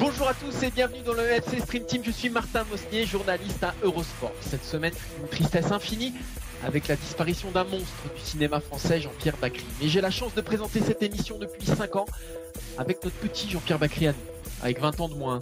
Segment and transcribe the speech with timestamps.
[0.00, 2.02] Bonjour à tous et bienvenue dans le FC Stream Team.
[2.04, 4.32] Je suis Martin Mosnier, journaliste à Eurosport.
[4.40, 6.12] Cette semaine, une tristesse infinie
[6.64, 9.64] avec la disparition d'un monstre du cinéma français, Jean-Pierre Bacry.
[9.80, 12.06] Mais j'ai la chance de présenter cette émission depuis 5 ans
[12.76, 14.18] avec notre petit Jean-Pierre Bacry à nous,
[14.62, 15.38] avec 20 ans de moins,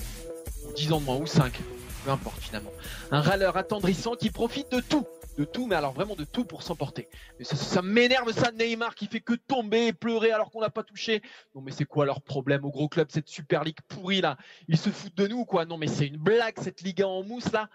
[0.69, 1.59] ou 10 ans de moins, ou 5,
[2.05, 2.73] peu importe finalement.
[3.11, 6.63] Un râleur attendrissant qui profite de tout de tout, mais alors vraiment de tout pour
[6.63, 7.09] s'emporter.
[7.41, 10.83] Ça, ça m'énerve ça, Neymar qui fait que tomber et pleurer alors qu'on l'a pas
[10.83, 11.23] touché.
[11.55, 14.37] Non mais c'est quoi leur problème au gros club, cette Super League pourrie là?
[14.69, 17.23] Ils se foutent de nous ou quoi Non mais c'est une blague cette Ligue en
[17.23, 17.69] mousse là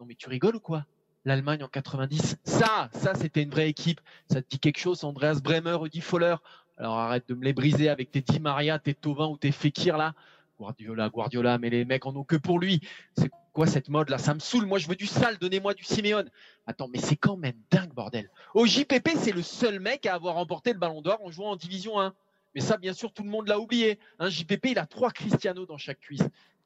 [0.00, 0.86] Non mais tu rigoles ou quoi?
[1.24, 4.00] L'Allemagne en 90, ça, ça c'était une vraie équipe.
[4.30, 6.36] Ça te dit quelque chose, Andreas Bremer, Rudi Foller
[6.76, 9.96] Alors arrête de me les briser avec tes Di Maria, tes Tovin ou tes Fekir
[9.96, 10.14] là.
[10.58, 12.80] Guardiola, Guardiola, mais les mecs en ont que pour lui.
[13.16, 14.66] C'est quoi cette mode là Ça me saoule.
[14.66, 15.38] Moi, je veux du sale.
[15.38, 16.28] Donnez-moi du Simeone.
[16.66, 18.28] Attends, mais c'est quand même dingue, bordel.
[18.52, 21.56] Au JPP, c'est le seul mec à avoir remporté le Ballon d'Or en jouant en
[21.56, 22.12] Division 1.
[22.54, 23.98] Mais ça, bien sûr, tout le monde l'a oublié.
[24.18, 26.22] Un JPP, il a trois Cristiano dans chaque cuisse.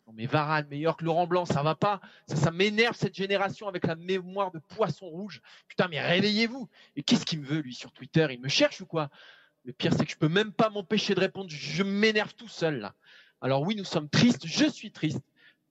[0.07, 2.01] Non, mais Varane, meilleur que Laurent Blanc, ça va pas.
[2.27, 5.43] Ça, ça m'énerve cette génération avec la mémoire de poisson rouge.
[5.69, 6.69] Putain, mais réveillez-vous.
[6.97, 8.27] Et qu'est-ce qu'il me veut, lui, sur Twitter?
[8.31, 9.11] Il me cherche ou quoi?
[9.65, 11.51] Le pire, c'est que je peux même pas m'empêcher de répondre.
[11.51, 12.95] Je m'énerve tout seul, là.
[13.41, 14.47] Alors oui, nous sommes tristes.
[14.47, 15.21] Je suis triste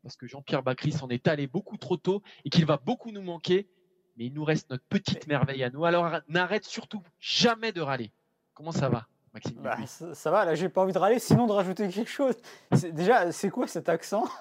[0.07, 3.21] parce que Jean-Pierre Bacry s'en est allé beaucoup trop tôt et qu'il va beaucoup nous
[3.21, 3.67] manquer.
[4.15, 5.83] Mais il nous reste notre petite merveille à nous.
[5.83, 8.13] Alors n'arrête surtout jamais de râler.
[8.53, 11.45] Comment ça va, Maxime bah, ça, ça, va, là j'ai pas envie de râler, sinon
[11.45, 12.35] de rajouter quelque chose.
[12.93, 14.25] Déjà, c'est quoi cet accent?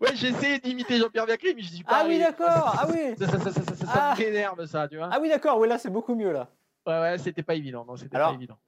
[0.00, 2.02] Ouais, j'ai essayé d'imiter Jean-Pierre Bacry, mais je dis pas.
[2.02, 4.14] Ah oui, d'accord, ah oui Ça, ça, ça, ça, ça, ah.
[4.16, 5.08] m'énerve, ça, tu vois.
[5.10, 6.48] Ah oui, d'accord, oui, là c'est beaucoup mieux, là.
[6.86, 8.58] Ouais, ouais, c'était pas évident, non, c'était pas évident.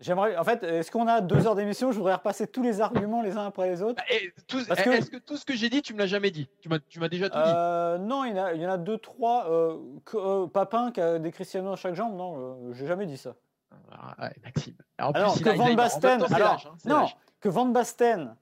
[0.00, 1.92] J'aimerais, en fait, est-ce qu'on a deux heures d'émission?
[1.92, 4.02] Je voudrais repasser tous les arguments les uns après les autres.
[4.08, 5.18] Est-ce que...
[5.18, 6.48] tout ce que j'ai dit, tu me l'as jamais dit?
[6.60, 8.76] Tu m'as déjà tout euh, dit Non, il y, en a, il y en a
[8.76, 9.48] deux, trois.
[9.48, 9.78] Euh,
[10.14, 13.34] euh, Papin qui a des Cristiano à chaque jambe, non, euh, j'ai jamais dit ça.
[13.92, 14.74] Ah, ouais, Maxime.
[14.98, 17.06] Alors, que Van Basten, alors, hein, non,
[17.40, 18.36] que Van Basten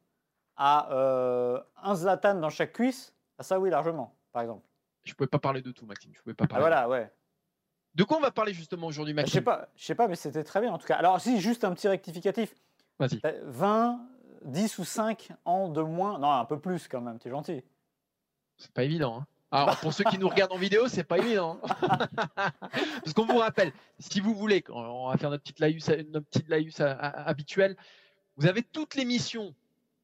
[0.56, 4.66] a un Zlatan dans chaque cuisse, ah, ça oui, largement, par exemple.
[5.04, 6.12] Je pouvais pas parler de tout, Maxime.
[6.14, 6.64] Je pouvais pas parler.
[6.64, 7.10] Ah, voilà, ouais.
[7.94, 10.16] De quoi on va parler justement aujourd'hui, Maxime Je sais pas, je sais pas, mais
[10.16, 10.96] c'était très bien en tout cas.
[10.96, 12.54] Alors si, juste un petit rectificatif.
[12.98, 13.20] Vas-y.
[13.44, 14.00] 20,
[14.44, 17.62] 10 ou 5 ans de moins, non, un peu plus quand même, t'es gentil.
[18.56, 19.18] C'est pas évident.
[19.18, 19.26] Hein.
[19.50, 21.60] Alors pour ceux qui nous regardent en vidéo, c'est pas évident.
[21.82, 21.98] Hein.
[23.04, 26.48] Parce qu'on vous rappelle, si vous voulez, on va faire notre petite laïus, notre petite
[26.48, 27.76] laïus habituelle,
[28.36, 29.54] vous avez toute l'émission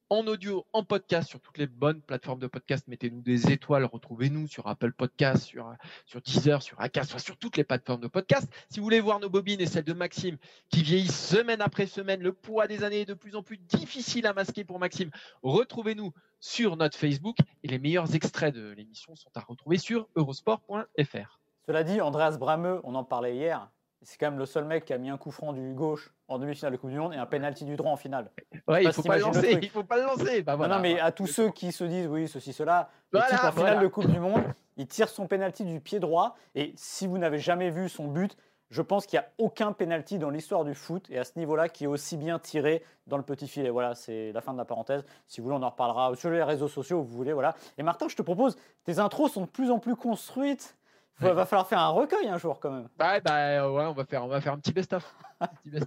[0.09, 2.87] en audio, en podcast, sur toutes les bonnes plateformes de podcast.
[2.87, 5.71] Mettez-nous des étoiles, retrouvez-nous sur Apple Podcast, sur,
[6.05, 8.51] sur Deezer, sur Acast, sur toutes les plateformes de podcast.
[8.69, 10.37] Si vous voulez voir nos bobines et celles de Maxime
[10.69, 14.25] qui vieillissent semaine après semaine, le poids des années est de plus en plus difficile
[14.25, 15.11] à masquer pour Maxime,
[15.43, 21.39] retrouvez-nous sur notre Facebook et les meilleurs extraits de l'émission sont à retrouver sur eurosport.fr.
[21.67, 23.69] Cela dit, Andreas Brameux, on en parlait hier,
[24.01, 26.39] c'est quand même le seul mec qui a mis un coup franc du gauche en
[26.39, 28.31] demi-finale de Coupe du Monde et un penalty du droit en finale.
[28.67, 30.41] Ouais, il ne faut, pas le lancer, il faut pas le lancer.
[30.41, 33.51] Bah, non, mais à tous ceux qui se disent oui, ceci, cela, le type en
[33.51, 34.43] finale de Coupe du Monde,
[34.77, 38.37] il tire son penalty du pied droit et si vous n'avez jamais vu son but,
[38.69, 41.69] je pense qu'il n'y a aucun penalty dans l'histoire du foot et à ce niveau-là
[41.69, 43.69] qui est aussi bien tiré dans le petit filet.
[43.69, 45.03] Voilà, c'est la fin de la parenthèse.
[45.25, 47.33] Si vous voulez, on en reparlera sur les réseaux sociaux, vous voulez.
[47.33, 47.55] Voilà.
[47.77, 50.77] Et Martin, je te propose, tes intros sont de plus en plus construites
[51.21, 52.87] il va falloir faire un recueil un jour quand même.
[52.97, 55.15] Bah, bah ouais, on va faire, on va faire un petit best-of.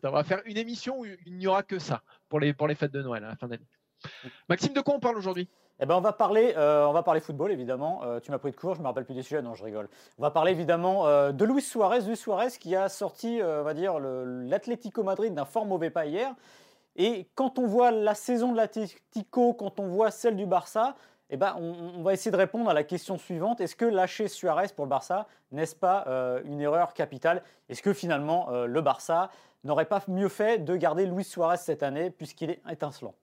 [0.04, 2.74] on va faire une émission où il n'y aura que ça pour les, pour les
[2.74, 3.66] fêtes de Noël à la fin d'année.
[4.48, 5.48] Maxime, de quoi on parle aujourd'hui?
[5.80, 8.02] Eh ben, on va parler, euh, on va parler football évidemment.
[8.04, 9.42] Euh, tu m'as pris de court, je me rappelle plus des sujets.
[9.42, 9.88] Non, je rigole.
[10.18, 13.74] On va parler évidemment euh, de Luis Suarez, Luis Suarez qui a sorti, on va
[13.74, 16.34] dire, l'Atlético Madrid d'un fort mauvais pas hier.
[16.94, 20.94] Et quand on voit la saison de l'Atlético, quand on voit celle du Barça,
[21.34, 23.62] eh ben, on, va essayer de répondre à la question suivante.
[23.62, 27.42] Est-ce que lâcher Suarez pour le Barça, n'est-ce pas euh, une erreur capitale?
[27.70, 29.30] Est-ce que finalement euh, le Barça
[29.64, 33.14] n'aurait pas mieux fait de garder Luis Suarez cette année puisqu'il est étincelant?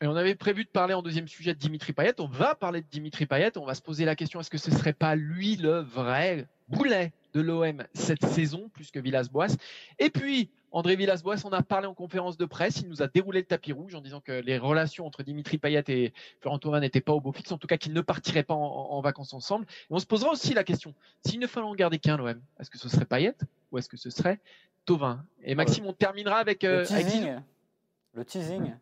[0.00, 2.20] Et on avait prévu de parler en deuxième sujet de Dimitri Payet.
[2.20, 3.58] On va parler de Dimitri Payet.
[3.58, 7.12] On va se poser la question est-ce que ce serait pas lui le vrai boulet
[7.34, 9.56] de l'OM cette saison, plus que Villas-Boas?
[9.98, 12.80] Et puis, André Villas-Boas en a parlé en conférence de presse.
[12.80, 15.84] Il nous a déroulé le tapis rouge en disant que les relations entre Dimitri Payet
[15.88, 18.54] et Florent Thauvin n'étaient pas au beau fixe, en tout cas qu'ils ne partiraient pas
[18.54, 19.66] en, vacances ensemble.
[19.90, 20.94] Et on se posera aussi la question
[21.26, 23.34] s'il ne fallait en garder qu'un l'OM, est-ce que ce serait Payet
[23.72, 24.40] ou est-ce que ce serait
[24.84, 27.36] Thauvin Et Maxime, on terminera avec, le teasing.
[28.14, 28.72] le teasing.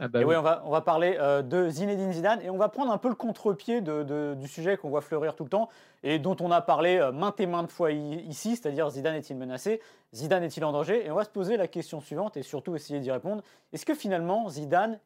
[0.00, 0.34] Ah bah oui.
[0.34, 3.08] on, va, on va parler euh, de Zinedine Zidane et on va prendre un peu
[3.08, 5.68] le contre-pied de, du sujet qu'on voit fleurir tout le temps
[6.02, 9.80] et dont on a parlé euh, maintes et maintes fois ici, c'est-à-dire Zidane est-il menacé
[10.12, 12.98] Zidane est-il en danger Et on va se poser la question suivante et surtout essayer
[12.98, 13.42] d'y répondre.
[13.72, 14.98] Est-ce que finalement Zidane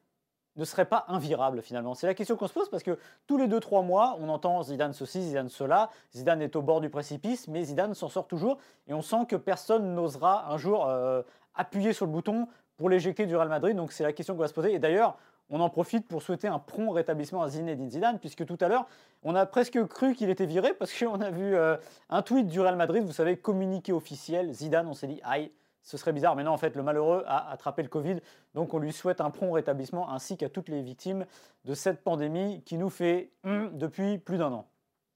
[0.55, 1.93] ne serait pas invirable finalement?
[1.93, 2.97] C'est la question qu'on se pose parce que
[3.27, 6.89] tous les 2-3 mois, on entend Zidane ceci, Zidane cela, Zidane est au bord du
[6.89, 8.57] précipice, mais Zidane s'en sort toujours
[8.87, 11.21] et on sent que personne n'osera un jour euh,
[11.53, 12.47] appuyer sur le bouton
[12.79, 13.75] pour l'éjecter du Real Madrid.
[13.75, 14.73] Donc c'est la question qu'on va se poser.
[14.73, 15.17] Et d'ailleurs,
[15.49, 18.87] on en profite pour souhaiter un prompt rétablissement à Zinedine Zidane, puisque tout à l'heure,
[19.23, 21.75] on a presque cru qu'il était viré, parce qu'on a vu euh,
[22.09, 25.97] un tweet du Real Madrid, vous savez, communiqué officiel, Zidane, on s'est dit, aïe, ce
[25.97, 28.19] serait bizarre, mais non, en fait, le malheureux a attrapé le Covid,
[28.53, 31.25] donc on lui souhaite un prompt rétablissement, ainsi qu'à toutes les victimes
[31.65, 34.67] de cette pandémie qui nous fait hum depuis plus d'un an.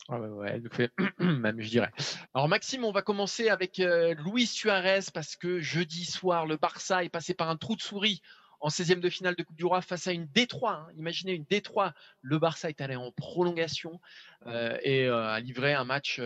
[0.09, 0.19] Ah
[1.19, 1.91] même, je dirais.
[2.33, 7.03] Alors Maxime, on va commencer avec euh, Luis Suarez parce que jeudi soir, le Barça
[7.03, 8.21] est passé par un trou de souris
[8.59, 10.73] en 16e de finale de Coupe du Roi face à une D3.
[10.73, 10.87] Hein.
[10.97, 11.93] Imaginez une D3.
[12.21, 14.01] Le Barça est allé en prolongation
[14.45, 16.21] euh, et euh, a livré un match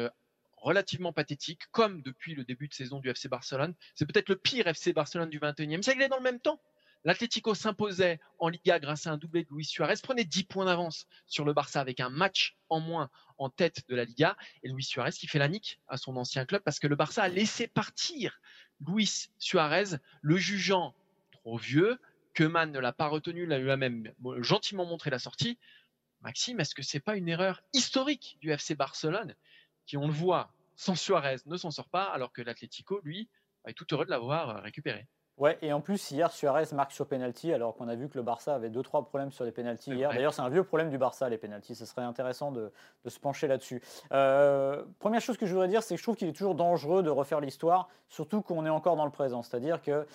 [0.57, 3.75] relativement pathétique, comme depuis le début de saison du FC Barcelone.
[3.93, 6.01] C'est peut-être le pire FC Barcelone du 21e siècle.
[6.01, 6.59] Et dans le même temps,
[7.03, 11.07] L'Atlético s'imposait en Liga grâce à un doublé de Luis Suarez, prenait 10 points d'avance
[11.25, 14.35] sur le Barça avec un match en moins en tête de la Liga.
[14.63, 17.23] Et Luis Suarez qui fait la nique à son ancien club parce que le Barça
[17.23, 18.41] a laissé partir
[18.85, 20.93] Luis Suarez, le jugeant
[21.31, 21.99] trop vieux.
[22.33, 25.57] Keman ne l'a pas retenu, il lui a même gentiment montré la sortie.
[26.21, 29.35] Maxime, est-ce que c'est pas une erreur historique du FC Barcelone
[29.85, 33.29] qui, on le voit, sans Suarez ne s'en sort pas alors que l'Atlético, lui,
[33.65, 35.07] est tout heureux de l'avoir récupéré?
[35.37, 38.23] Ouais, et en plus, hier, Suarez marque sur penalty, alors qu'on a vu que le
[38.23, 40.09] Barça avait 2-3 problèmes sur les penalties hier.
[40.09, 41.75] D'ailleurs, c'est un vieux problème du Barça, les penalties.
[41.75, 42.71] Ce serait intéressant de,
[43.05, 43.81] se pencher là-dessus.
[44.11, 47.03] Euh, première chose que je voudrais dire, c'est que je trouve qu'il est toujours dangereux
[47.03, 49.43] de refaire l'histoire, surtout qu'on est encore dans le présent.
[49.43, 50.07] C'est-à-dire que,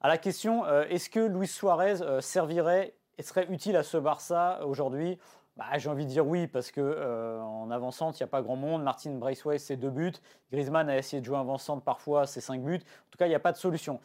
[0.00, 3.96] à la question, euh, est-ce que Luis Suarez euh, servirait et serait utile à ce
[3.96, 5.16] Barça aujourd'hui?
[5.56, 8.56] Bah, j'ai envie de dire oui, parce que en avançant, il n'y a pas grand
[8.56, 8.82] monde.
[8.82, 10.12] Martin Braithwaite, c'est deux buts.
[10.52, 12.82] Griezmann a essayé de jouer avançante parfois, c'est cinq buts.
[12.82, 13.98] En tout cas, il n'y a pas de solution.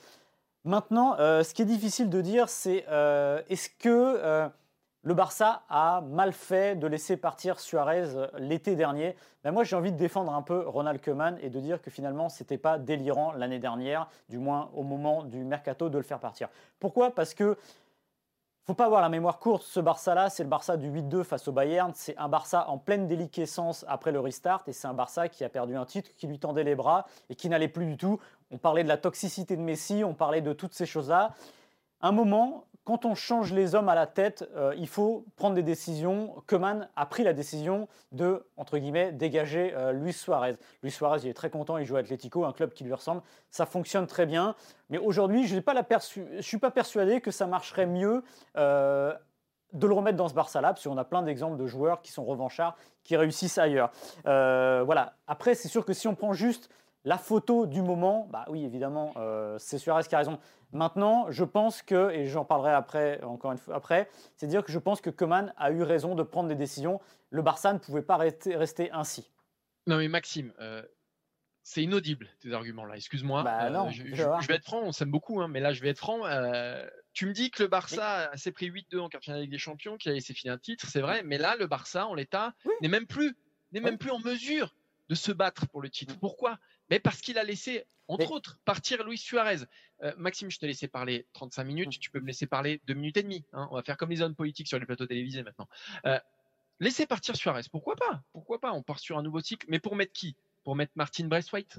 [0.64, 4.48] Maintenant, euh, ce qui est difficile de dire, c'est euh, est-ce que euh,
[5.02, 9.16] le Barça a mal fait de laisser partir Suarez l'été dernier?
[9.44, 12.30] Ben Moi, j'ai envie de défendre un peu Ronald Koeman et de dire que finalement,
[12.30, 16.20] ce n'était pas délirant l'année dernière, du moins au moment du mercato, de le faire
[16.20, 16.48] partir.
[16.80, 17.10] Pourquoi?
[17.10, 17.58] Parce que
[18.68, 19.64] faut pas avoir la mémoire courte.
[19.64, 21.92] Ce Barça-là, c'est le Barça du 8-2 face au Bayern.
[21.96, 24.64] C'est un Barça en pleine déliquescence après le restart.
[24.68, 27.36] Et c'est un Barça qui a perdu un titre, qui lui tendait les bras et
[27.36, 28.20] qui n'allait plus du tout.
[28.52, 31.34] On parlait de la toxicité de Messi, on parlait de toutes ces choses-là.
[32.02, 35.64] Un moment, quand on change les hommes à la tête, euh, il faut prendre des
[35.64, 36.36] décisions.
[36.48, 40.58] Koeman a pris la décision de, entre guillemets, dégager euh, Luis Suarez.
[40.82, 43.22] Luis Suarez, il est très content, il joue à Atlético, un club qui lui ressemble.
[43.52, 44.56] Ça fonctionne très bien.
[44.90, 48.24] Mais aujourd'hui, je ne suis pas persuadé que ça marcherait mieux.
[48.58, 49.14] Euh,
[49.72, 52.26] de le remettre dans ce Barça-là, parce qu'on a plein d'exemples de joueurs qui sont
[52.26, 52.76] revanchards,
[53.06, 53.90] qui réussissent ailleurs.
[54.26, 55.14] voilà.
[55.28, 56.70] Après, c'est sûr que si on prend juste
[57.04, 60.40] la photo du moment, bah oui, évidemment, euh, c'est Suarez qui a raison.
[60.72, 64.72] Maintenant, je pense que, et j'en parlerai après, encore une fois après, c'est dire que
[64.72, 67.02] je pense que Coman a eu raison de prendre des décisions.
[67.30, 69.32] Le Barça ne pouvait pas rester, ainsi.
[69.88, 70.84] Non mais Maxime, euh,
[71.64, 72.96] c'est inaudible tes arguments-là.
[72.96, 73.42] Excuse-moi.
[73.42, 75.98] Bah euh, je, vais être franc, on s'aime beaucoup, hein, mais là je vais être
[75.98, 76.22] franc.
[77.14, 79.98] tu me dis que le Barça s'est pris 8-2 en quart de finale des Champions,
[79.98, 82.90] qu'il a laissé finir un titre, c'est vrai, mais là le Barça en l'état n'est
[82.90, 83.36] même plus,
[83.72, 84.72] n'est même plus en mesure
[85.12, 86.18] de se battre pour le titre.
[86.20, 86.58] Pourquoi?
[86.92, 89.60] Mais parce qu'il a laissé, entre autres, partir Luis Suarez.
[90.04, 93.16] Euh, Maxime, je te laissé parler 35 minutes, tu peux me laisser parler 2 minutes
[93.16, 93.46] et demie.
[93.54, 93.70] Hein.
[93.72, 95.70] On va faire comme les hommes politiques sur les plateaux télévisés maintenant.
[96.06, 96.20] Euh,
[96.82, 98.22] laissez partir Suarez, pourquoi pas?
[98.34, 98.74] Pourquoi pas?
[98.74, 100.36] On part sur un nouveau cycle, mais pour mettre qui?
[100.66, 101.78] Pour mettre Martin Braithwaite?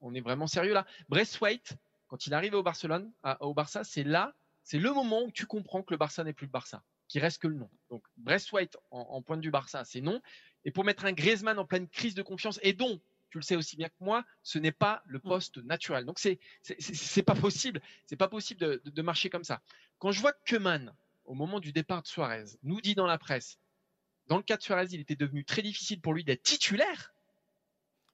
[0.00, 1.76] On est vraiment sérieux là Braithwaite,
[2.06, 5.82] quand il arrive au Barcelone, au Barça, c'est là, c'est le moment où tu comprends
[5.82, 7.68] que le Barça n'est plus le Barça, qui reste que le nom.
[7.90, 10.22] Donc Braithwaite en, en point du Barça, c'est non.
[10.64, 12.98] Et pour mettre un Griezmann en pleine crise de confiance et dont
[13.30, 15.22] tu le sais aussi bien que moi, ce n'est pas le mm.
[15.22, 16.04] poste naturel.
[16.04, 19.60] Donc c'est c'est pas possible, c'est pas possible de, de, marcher comme ça.
[19.98, 20.94] Quand je vois que Keman,
[21.24, 23.58] au moment du départ de Suarez, nous dit dans la presse,
[24.26, 27.14] dans le cas de Suarez, il était devenu très difficile pour lui d'être titulaire.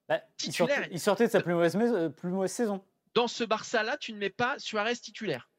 [0.09, 0.87] Bah, titulaire.
[0.91, 2.85] Il, sortait, de sa plus mauvaise, euh, plus mauvaise saison.
[3.15, 5.51] Dans ce Barça-là, tu ne mets pas Suarez titulaire.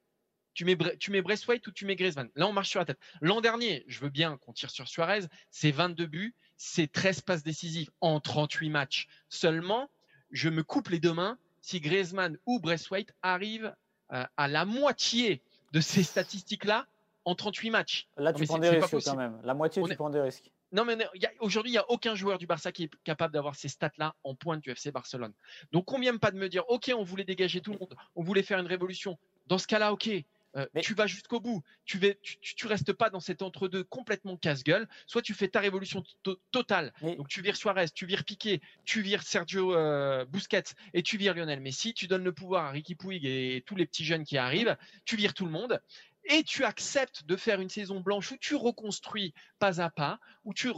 [0.54, 2.30] Tu mets, tu mets Braithwaite ou tu mets Griezmann.
[2.36, 3.00] Là, on marche sur la tête.
[3.20, 7.44] L'an dernier, je veux bien qu'on tire sur Suarez, c'est 22 buts, c'est 13 passes
[7.44, 9.08] décisives en 38 matchs.
[9.30, 9.90] Seulement,
[10.32, 13.74] je me coupe les deux mains si Griezmann ou Braithwaite arrivent
[14.14, 16.86] euh, à la moitié de ces statistiques-là
[17.26, 18.08] en 38 matchs.
[18.18, 19.40] Là, tu prends des risques quand même.
[19.44, 20.52] La moitié, tu prends des risques.
[20.72, 20.98] Non, mais
[21.40, 24.36] aujourd'hui, il n'y a aucun joueur du Barça qui est capable d'avoir ces stats-là en
[24.36, 25.34] pointe du FC Barcelone.
[25.72, 28.44] Donc, combien pas de me dire, OK, on voulait dégager tout le monde, on voulait
[28.44, 29.18] faire une révolution.
[29.48, 30.10] Dans ce cas-là, OK,
[30.56, 31.62] euh, tu vas jusqu'au bout.
[31.86, 34.88] Tu, ne tu, restes pas dans cet entre-deux complètement casse-gueule.
[35.06, 36.04] Soit tu fais ta révolution
[36.52, 36.94] totale.
[37.02, 41.34] Donc tu vires Suarez, tu vires Piqué, tu vires Sergio euh, Busquets et tu vires
[41.34, 41.94] Lionel Messi.
[41.94, 44.76] Tu donnes le pouvoir à Ricky Puig et tous les petits jeunes qui arrivent.
[45.06, 45.82] Tu vires tout le monde
[46.28, 50.54] et tu acceptes de faire une saison blanche où tu reconstruis pas à pas, où
[50.54, 50.72] tu,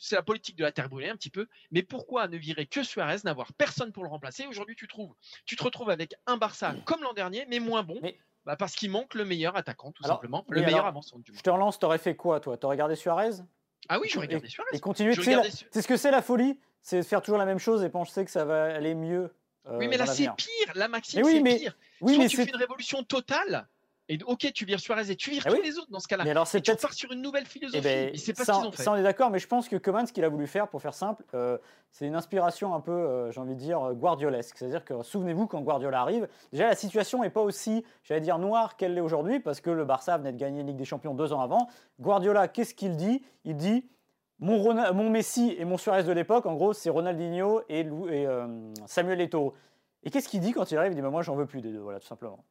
[0.00, 1.48] c'est la politique de la terre brûlée un petit peu.
[1.70, 4.46] Mais pourquoi ne virer que Suarez, n'avoir personne pour le remplacer?
[4.46, 8.00] Aujourd'hui, tu trouves, tu te retrouves avec un Barça comme l'an dernier, mais moins bon.
[8.46, 10.44] Bah parce qu'il manque le meilleur attaquant, tout simplement.
[10.48, 11.38] Le meilleur avançant du monde.
[11.38, 12.56] Je te relance, t'aurais fait quoi, toi?
[12.56, 13.42] T'aurais regardé Suarez?
[13.88, 14.70] Ah oui, j'aurais regardé Suarez.
[14.72, 15.14] Et continuer.
[15.14, 16.58] C'est ce que c'est la folie?
[16.80, 19.34] C'est de faire toujours la même chose et penser que ça va aller mieux.
[19.66, 20.72] Euh, oui, mais là, c'est pire.
[20.76, 21.76] La Maxime, c'est pire.
[22.00, 23.66] Oui, Soit mais tu fais une révolution totale
[24.08, 26.24] et ok, tu vires Suarez et tu vires ah tous les autres dans ce cas-là.
[26.24, 27.78] Mais alors, c'est peut-être sur une nouvelle philosophie.
[27.78, 28.82] Eh ben, c'est pas ça, ce qu'ils ont fait.
[28.82, 30.80] Ça, on est d'accord, mais je pense que Coman, ce qu'il a voulu faire, pour
[30.80, 31.58] faire simple, euh,
[31.90, 34.56] c'est une inspiration un peu, euh, j'ai envie de dire, guardiolesque.
[34.58, 38.76] C'est-à-dire que souvenez-vous, quand Guardiola arrive, déjà la situation n'est pas aussi, j'allais dire, noire
[38.76, 41.32] qu'elle l'est aujourd'hui, parce que le Barça venait de gagner la Ligue des Champions deux
[41.32, 41.68] ans avant.
[42.00, 43.22] Guardiola, qu'est-ce qu'il dit?
[43.44, 43.88] Il dit
[44.38, 47.86] mon, mon, Messi et mon Suarez de l'époque, en gros, c'est Ronaldinho et, et
[48.26, 48.46] euh,
[48.86, 49.54] Samuel Eto'o.
[50.04, 50.92] Et qu'est-ce qu'il dit quand il arrive?
[50.92, 52.44] Il dit bah, Moi, j'en veux plus des deux, voilà, tout simplement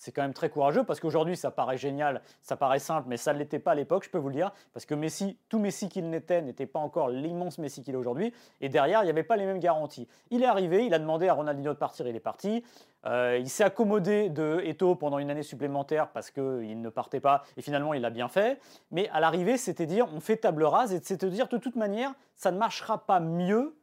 [0.00, 3.34] c'est quand même très courageux parce qu'aujourd'hui ça paraît génial, ça paraît simple, mais ça
[3.34, 5.90] ne l'était pas à l'époque, je peux vous le dire, parce que Messi, tout Messi
[5.90, 9.22] qu'il n'était, n'était pas encore l'immense Messi qu'il est aujourd'hui, et derrière il n'y avait
[9.22, 10.08] pas les mêmes garanties.
[10.30, 12.64] Il est arrivé, il a demandé à Ronaldinho de partir, il est parti.
[13.06, 17.44] Euh, il s'est accommodé de Eto pendant une année supplémentaire parce qu'il ne partait pas,
[17.56, 18.58] et finalement il l'a bien fait.
[18.90, 22.14] Mais à l'arrivée, c'était dire on fait table rase, et c'était dire de toute manière,
[22.36, 23.74] ça ne marchera pas mieux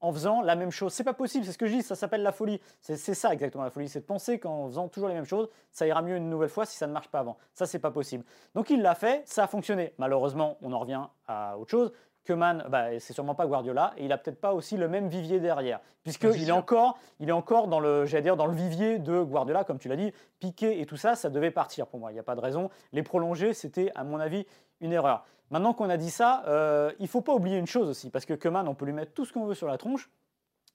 [0.00, 0.92] en faisant la même chose.
[0.92, 2.60] C'est pas possible, c'est ce que je dis, ça s'appelle la folie.
[2.80, 5.86] C'est ça exactement la folie, c'est de penser qu'en faisant toujours les mêmes choses, ça
[5.86, 7.36] ira mieux une nouvelle fois si ça ne marche pas avant.
[7.54, 8.24] Ça, c'est pas possible.
[8.54, 9.94] Donc il l'a fait, ça a fonctionné.
[9.98, 11.92] Malheureusement, on en revient à autre chose.
[12.28, 15.40] Keman, bah, c'est sûrement pas Guardiola, et il a peut-être pas aussi le même vivier
[15.40, 19.64] derrière, puisqu'il est encore, il est encore dans le, dire, dans le vivier de Guardiola,
[19.64, 22.10] comme tu l'as dit, Piqué et tout ça, ça devait partir pour moi.
[22.10, 22.68] Il n'y a pas de raison.
[22.92, 24.46] Les prolonger, c'était à mon avis
[24.80, 25.24] une erreur.
[25.50, 28.34] Maintenant qu'on a dit ça, euh, il faut pas oublier une chose aussi, parce que
[28.34, 30.10] Keman, on peut lui mettre tout ce qu'on veut sur la tronche.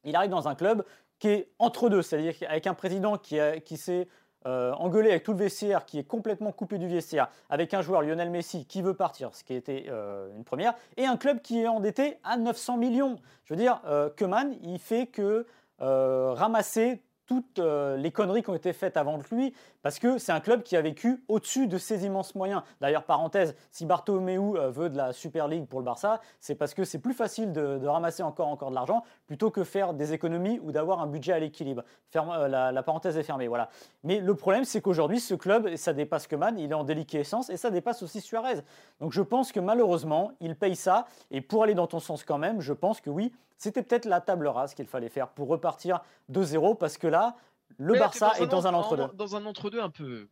[0.03, 0.84] Il arrive dans un club
[1.20, 4.08] qui est entre deux, c'est-à-dire avec un président qui, qui s'est
[4.46, 8.01] euh, engueulé avec tout le vestiaire, qui est complètement coupé du vestiaire, avec un joueur
[8.01, 11.62] Lionel Messi qui veut partir, ce qui était euh, une première, et un club qui
[11.62, 13.15] est endetté à 900 millions.
[13.46, 15.46] Je veux dire, euh, Keman, il fait que
[15.80, 17.59] ramasser toutes
[17.97, 20.81] les conneries qui ont été faites avant lui, parce que c'est un club qui a
[20.81, 22.61] vécu au-dessus de ses immenses moyens.
[22.81, 26.73] D'ailleurs, parenthèse, si Bartomeu euh, veut de la Super League pour le Barça, c'est parce
[26.73, 30.59] que c'est plus facile de, ramasser encore, encore de l'argent plutôt que faire des économies
[30.61, 31.83] ou d'avoir un budget à l'équilibre.
[32.15, 33.69] Euh, la, parenthèse est fermée, voilà.
[34.03, 37.49] Mais le problème, c'est qu'aujourd'hui, ce club, ça dépasse que Man, il est en déliquescence
[37.49, 38.61] et ça dépasse aussi Suarez.
[38.99, 41.05] Donc je pense que malheureusement, il paye ça.
[41.31, 43.33] Et pour aller dans ton sens quand même, je pense que oui,
[43.63, 47.38] c'était peut-être la table rase qu'il fallait faire pour repartir de zéro parce que là,
[47.77, 49.08] le Barça est dans un entre-deux.
[49.13, 50.27] Dans un entre-deux un peu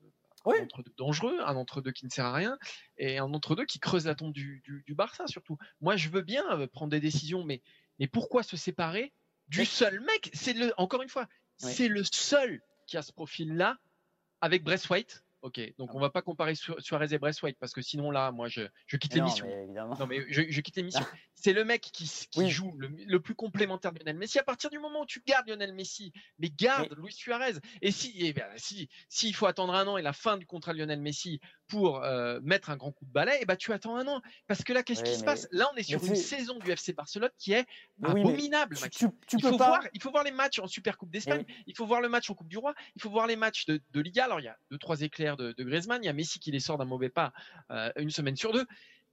[0.97, 2.57] dangereux, un entre-deux qui ne sert à rien,
[2.97, 5.57] et un entre-deux qui creuse la tombe du, Barça surtout.
[5.79, 7.61] Moi, je veux bien euh, prendre des décisions, mais,
[7.99, 9.13] mais pourquoi se séparer
[9.47, 10.29] du seul mec?
[10.33, 13.77] C'est le, encore une fois, c'est le seul qui a ce profil-là
[14.41, 15.23] avec White.
[15.41, 18.47] Ok, donc ah on va pas comparer Suarez et White parce que sinon là, moi
[18.47, 19.47] je, quitte l'émission.
[19.73, 21.03] Non, mais je, quitte l'émission.
[21.33, 22.07] c'est le mec qui,
[22.49, 24.37] joue le, plus complémentaire de Lionel Messi.
[24.37, 27.53] À partir du moment où tu gardes Lionel Messi, mais garde Luis Suarez.
[27.81, 30.73] Et si, eh ben, si, s'il faut attendre un an et la fin du contrat
[30.73, 33.95] de Lionel Messi pour euh, mettre un grand coup de balai, eh ben, tu attends
[33.95, 34.21] un an.
[34.47, 35.47] Parce que là, qu'est-ce qui se passe?
[35.51, 37.65] Là, on est sur une saison du FC Barcelone qui est
[38.03, 38.77] abominable.
[38.91, 41.87] Tu, il, faut voir, il faut voir les matchs en Super Coupe d'Espagne, il faut
[41.87, 44.25] voir le match en Coupe du Roi, il faut voir les matchs de, Liga.
[44.25, 46.51] Alors, il y a deux, trois éclairs de, de Griezmann, il y a Messi qui
[46.51, 47.33] les sort d'un mauvais pas
[47.71, 48.65] euh, une semaine sur deux.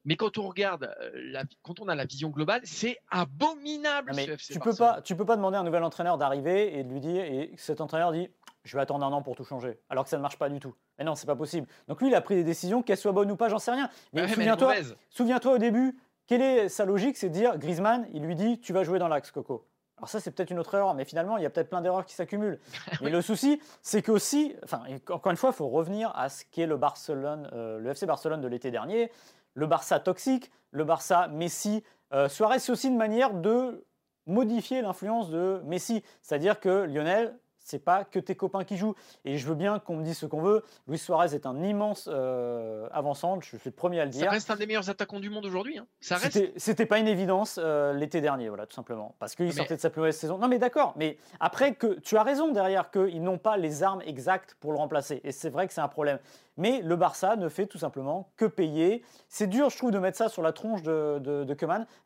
[0.04, 4.12] Mais quand on regarde, euh, quand on a la vision globale, c'est abominable.
[4.14, 6.90] Mais tu peux pas, tu peux pas demander à un nouvel entraîneur d'arriver et de
[6.90, 8.28] lui dire, et cet entraîneur dit,
[8.64, 10.60] je vais attendre un an pour tout changer, alors que ça ne marche pas du
[10.60, 10.74] tout.
[10.98, 11.66] Mais non, c'est pas possible.
[11.88, 13.88] Donc lui, il a pris des décisions, qu'elles soient bonnes ou pas, j'en sais rien.
[14.12, 14.74] Mais souviens-toi,
[15.10, 18.72] souviens-toi au début, quelle est sa logique C'est de dire, Griezmann, il lui dit, tu
[18.72, 19.66] vas jouer dans l'axe, Coco.
[19.98, 22.06] Alors ça, c'est peut-être une autre erreur, mais finalement, il y a peut-être plein d'erreurs
[22.06, 22.60] qui s'accumulent.
[23.02, 26.66] Mais le souci, c'est qu'aussi, enfin, encore une fois, il faut revenir à ce qu'est
[26.66, 29.10] le Barcelone, euh, le FC Barcelone de l'été dernier
[29.58, 31.82] le Barça toxique, le Barça Messi.
[32.12, 33.84] Euh, Suarez, c'est aussi une manière de
[34.26, 36.02] modifier l'influence de Messi.
[36.22, 37.36] C'est-à-dire que Lionel,
[37.68, 38.94] c'est pas que tes copains qui jouent.
[39.24, 40.64] Et je veux bien qu'on me dise ce qu'on veut.
[40.86, 44.24] Luis Suarez est un immense euh, avançant, je suis le premier à le dire.
[44.24, 45.78] Ça reste un des meilleurs attaquants du monde aujourd'hui.
[45.78, 45.86] Hein.
[46.00, 46.38] Ça reste.
[46.56, 49.90] C'était pas une évidence euh, l'été dernier, voilà, tout simplement, parce qu'il sortait de sa
[49.90, 50.38] plus mauvaise saison.
[50.38, 50.94] Non, mais d'accord.
[50.96, 54.78] Mais après que tu as raison derrière qu'ils n'ont pas les armes exactes pour le
[54.78, 55.20] remplacer.
[55.24, 56.18] Et c'est vrai que c'est un problème.
[56.56, 59.04] Mais le Barça ne fait tout simplement que payer.
[59.28, 61.56] C'est dur, je trouve, de mettre ça sur la tronche de, de, de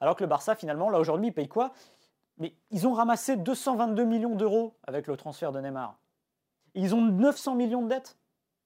[0.00, 1.72] alors que le Barça, finalement, là aujourd'hui, il paye quoi?
[2.38, 5.98] Mais ils ont ramassé 222 millions d'euros avec le transfert de Neymar.
[6.74, 8.16] Ils ont 900 millions de dettes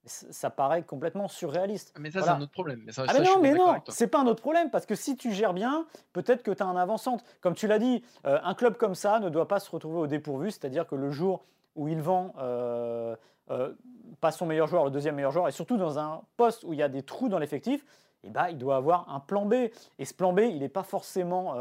[0.06, 1.94] ça paraît complètement surréaliste.
[1.98, 2.82] Mais ça, c'est un autre problème.
[2.84, 5.32] Mais ah mais non, mais non, c'est pas un autre problème, parce que si tu
[5.32, 7.24] gères bien, peut-être que tu as un avançante.
[7.40, 10.06] Comme tu l'as dit, euh, un club comme ça ne doit pas se retrouver au
[10.06, 11.44] dépourvu, c'est-à-dire que le jour
[11.74, 13.16] où il vend euh,
[13.50, 13.74] euh,
[14.20, 16.78] pas son meilleur joueur, le deuxième meilleur joueur, et surtout dans un poste où il
[16.78, 17.84] y a des trous dans l'effectif,
[18.22, 19.54] eh ben, il doit avoir un plan B.
[19.98, 21.54] Et ce plan B, il n'est pas forcément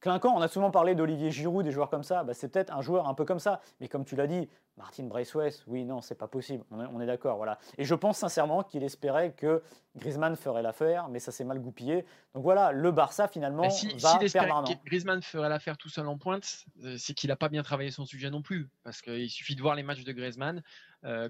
[0.00, 0.34] clinquant.
[0.36, 2.24] On a souvent parlé d'Olivier Giroud, des joueurs comme ça.
[2.24, 3.60] Bah, c'est peut-être un joueur un peu comme ça.
[3.80, 6.64] Mais comme tu l'as dit, Martin Braithwaite, oui, non, c'est pas possible.
[6.70, 7.58] On est, d'accord, voilà.
[7.76, 9.62] Et je pense sincèrement qu'il espérait que
[9.96, 12.06] Griezmann ferait l'affaire, mais ça s'est mal goupillé.
[12.34, 16.16] Donc voilà, le Barça finalement si, va si perdre Griezmann ferait l'affaire tout seul en
[16.16, 19.54] pointe, euh, c'est qu'il n'a pas bien travaillé son sujet non plus, parce qu'il suffit
[19.54, 20.62] de voir les matchs de Griezmann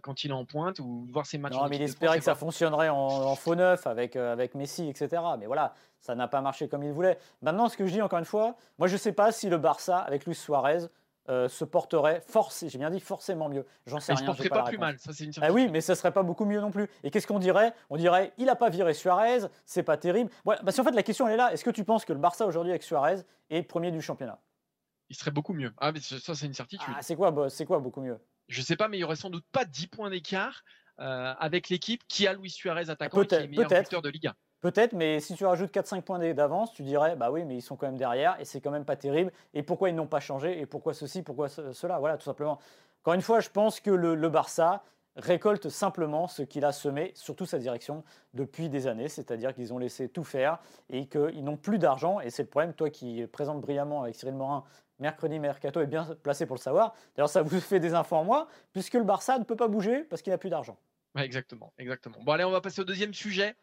[0.03, 1.55] quand il est en pointe ou voir ses matchs.
[1.55, 5.23] Non, mais il espérait que ça fonctionnerait en, faux neuf avec euh, avec Messi, etc.
[5.39, 7.19] Mais voilà, ça n'a pas marché comme il voulait.
[7.43, 9.59] Maintenant, ce que je dis encore une fois, moi je ne sais pas si le
[9.59, 10.87] Barça avec Luis Suarez
[11.29, 13.67] euh, se porterait force, j'ai bien dit forcément mieux.
[13.87, 14.21] J'en sais rien.
[14.21, 16.23] Il se porterait pas, plus mal, ça c'est une ah Oui, mais ça serait pas
[16.23, 16.89] beaucoup mieux non plus.
[17.05, 17.75] Et qu'est-ce qu'on dirait?
[17.91, 20.31] On dirait il a pas viré Suarez, c'est pas terrible.
[20.45, 21.53] Parce qu'en fait la question elle est là.
[21.53, 24.39] Est-ce que tu penses que le Barça aujourd'hui avec Suarez est premier du championnat?
[25.09, 25.73] Il serait beaucoup mieux.
[25.79, 26.89] Ah mais ça c'est une certitude.
[26.97, 28.19] Ah, c'est quoi, c'est quoi beaucoup mieux?
[28.51, 30.65] Je sais pas, mais il y aurait sans doute pas 10 points d'écart
[30.99, 34.35] euh, avec l'équipe qui a Luis Suarez attaquant qui est meilleur buteur de Liga.
[34.61, 37.77] Peut-être, mais si tu rajoutes 4-5 points d'avance, tu dirais, bah oui, mais ils sont
[37.77, 39.33] quand même derrière et c'est quand même pas terrible.
[39.55, 41.99] Et pourquoi ils n'ont pas changé Et pourquoi ceci Pourquoi cela?
[41.99, 42.59] Voilà, tout simplement.
[43.03, 44.83] Encore une fois, je pense que le, Barça
[45.17, 48.05] récolte simplement ce qu'il a semé, surtout sa direction,
[48.35, 49.09] depuis des années.
[49.09, 50.59] C'est-à-dire qu'ils ont laissé tout faire
[50.91, 52.21] et qu'ils n'ont plus d'argent.
[52.21, 54.65] Et c'est le problème, toi qui présente brillamment avec Cyril Morin
[55.01, 56.95] mercredi Mercato est bien placé pour le savoir.
[57.17, 60.05] D'ailleurs, ça vous fait des infos en moi, puisque le Barça ne peut pas bouger
[60.05, 60.79] parce qu'il n'a plus d'argent.
[61.17, 62.19] exactement, exactement.
[62.23, 63.57] Bon, allez, on va passer au deuxième sujet.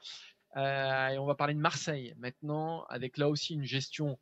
[0.56, 4.17] Euh, et on va parler de Marseille maintenant, avec là aussi une gestion,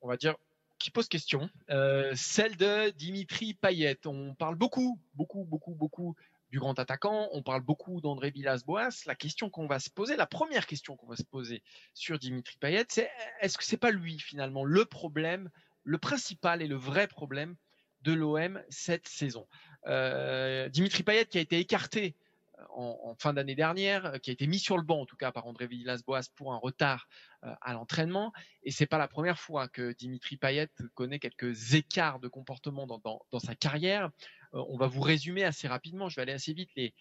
[0.00, 0.36] on va dire,
[0.78, 1.48] qui pose question.
[1.70, 3.98] Euh, celle de Dimitri Payet.
[4.06, 6.16] On parle beaucoup, beaucoup, beaucoup, beaucoup
[6.50, 7.28] du grand attaquant.
[7.32, 9.04] On parle beaucoup d'André Villas-Boas.
[9.06, 11.62] La question qu'on va se poser, la première question qu'on va se poser
[11.94, 15.50] sur Dimitri Payet, c'est est-ce que c'est pas lui finalement le problème,
[15.84, 17.56] le principal et le vrai problème
[18.02, 19.46] de l'OM cette saison
[19.86, 22.16] euh, Dimitri Payet qui a été écarté
[22.70, 25.32] en, fin d'année dernière, euh, qui a été mis sur le banc en tout cas
[25.32, 27.08] par André Villas-Boas pour un retard
[27.44, 28.32] euh, à l'entraînement.
[28.62, 33.40] Et c'est pas la première fois que Dimitri Payet connaît quelques écarts de comportement dans,
[33.40, 34.10] sa carrière.
[34.54, 36.08] Euh, on va vous résumer assez rapidement.
[36.08, 36.94] Je vais aller assez vite les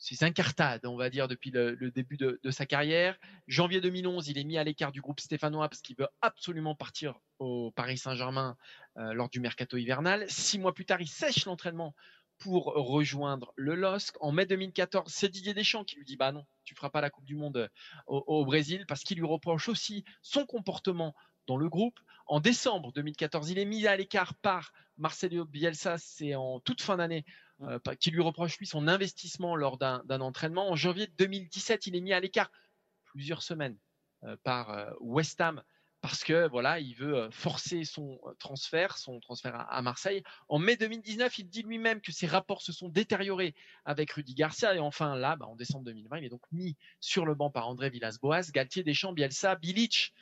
[0.00, 3.16] ces incartades, on va dire, depuis le, début de, sa carrière.
[3.46, 7.20] Janvier 2011, il est mis à l'écart du groupe stéphanois parce qu'il veut absolument partir
[7.38, 8.56] au Paris Saint-Germain
[8.96, 10.24] lors du mercato hivernal.
[10.28, 11.94] Six mois plus tard, il sèche l'entraînement
[12.40, 14.16] pour rejoindre le LOSC.
[14.20, 17.10] En mai 2014, c'est Didier Deschamps qui lui dit Bah non, tu feras pas la
[17.10, 17.68] Coupe du Monde euh,
[18.06, 21.14] au, Brésil parce qu'il lui reproche aussi son comportement
[21.46, 22.00] dans le groupe.
[22.26, 26.96] En décembre 2014, il est mis à l'écart par Marcelo Bielsa, c'est en toute fin
[26.96, 27.24] d'année,
[27.62, 30.70] euh, qui lui reproche lui son investissement lors d'un entraînement.
[30.70, 32.50] En janvier 2017, il est mis à l'écart
[33.04, 33.76] plusieurs semaines
[34.24, 35.62] euh, par West Ham
[36.00, 40.22] parce que voilà, il veut euh, forcer son euh, transfert, son transfert à, Marseille.
[40.48, 44.74] En mai 2019, il dit lui-même que ses rapports se sont détériorés avec Rudy Garcia.
[44.74, 47.68] Et enfin là, bah, en décembre 2020, il est donc mis sur le banc par
[47.68, 50.14] André Villas-Boas, Galtier, Deschamps, Bielsa, Bilic.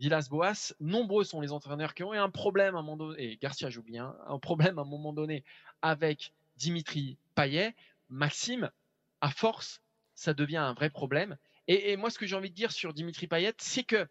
[0.00, 3.36] Villas-Boas, nombreux sont les entraîneurs qui ont eu un problème à un moment donné, et
[3.36, 5.44] Garcia joue bien, un problème à un moment donné
[5.82, 7.74] avec Dimitri Payet.
[8.08, 8.70] Maxime,
[9.20, 9.80] à force,
[10.14, 11.36] ça devient un vrai problème.
[11.66, 14.06] Et, moi, ce que j'ai envie de dire sur Dimitri Payet, c'est que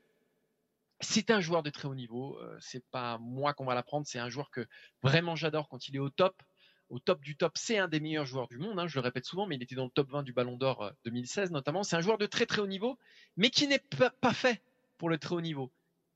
[0.99, 2.38] c'est un joueur de très haut niveau.
[2.39, 4.08] Euh, c'est pas moi qu'on va l'apprendre.
[4.08, 4.65] C'est un joueur que
[5.03, 6.41] vraiment j'adore quand il est au top.
[6.89, 8.79] Au top du top, c'est un des meilleurs joueurs du monde.
[8.79, 10.91] Hein, je le répète souvent, mais il était dans le top 20 du Ballon d'Or
[11.06, 11.84] 2016 euh, notamment.
[11.84, 12.97] C'est un joueur de très très haut niveau,
[13.38, 14.62] mais qui n'est pas fait
[14.97, 15.71] pour le très haut niveau.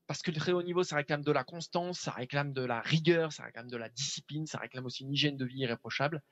[0.08, 2.80] Parce que le très haut niveau, ça réclame de la constance, ça réclame de la
[2.80, 6.22] rigueur, ça réclame de la discipline, ça réclame aussi une hygiène de vie irréprochable.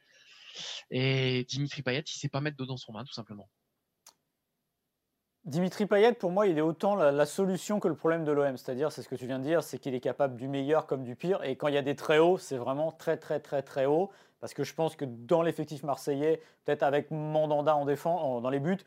[0.90, 3.50] Et Dimitri Payet, il sait pas mettre dedans son main, tout simplement.
[5.44, 8.56] Dimitri Payet, pour moi, il est autant la, solution que le problème de l'OM.
[8.56, 11.04] C'est-à-dire, c'est ce que tu viens de dire, c'est qu'il est capable du meilleur comme
[11.04, 11.44] du pire.
[11.44, 14.10] Et quand il y a des très hauts, c'est vraiment très, très, très, très haut.
[14.40, 18.58] Parce que je pense que dans l'effectif marseillais, peut-être avec Mandanda en défense, dans les
[18.58, 18.78] buts,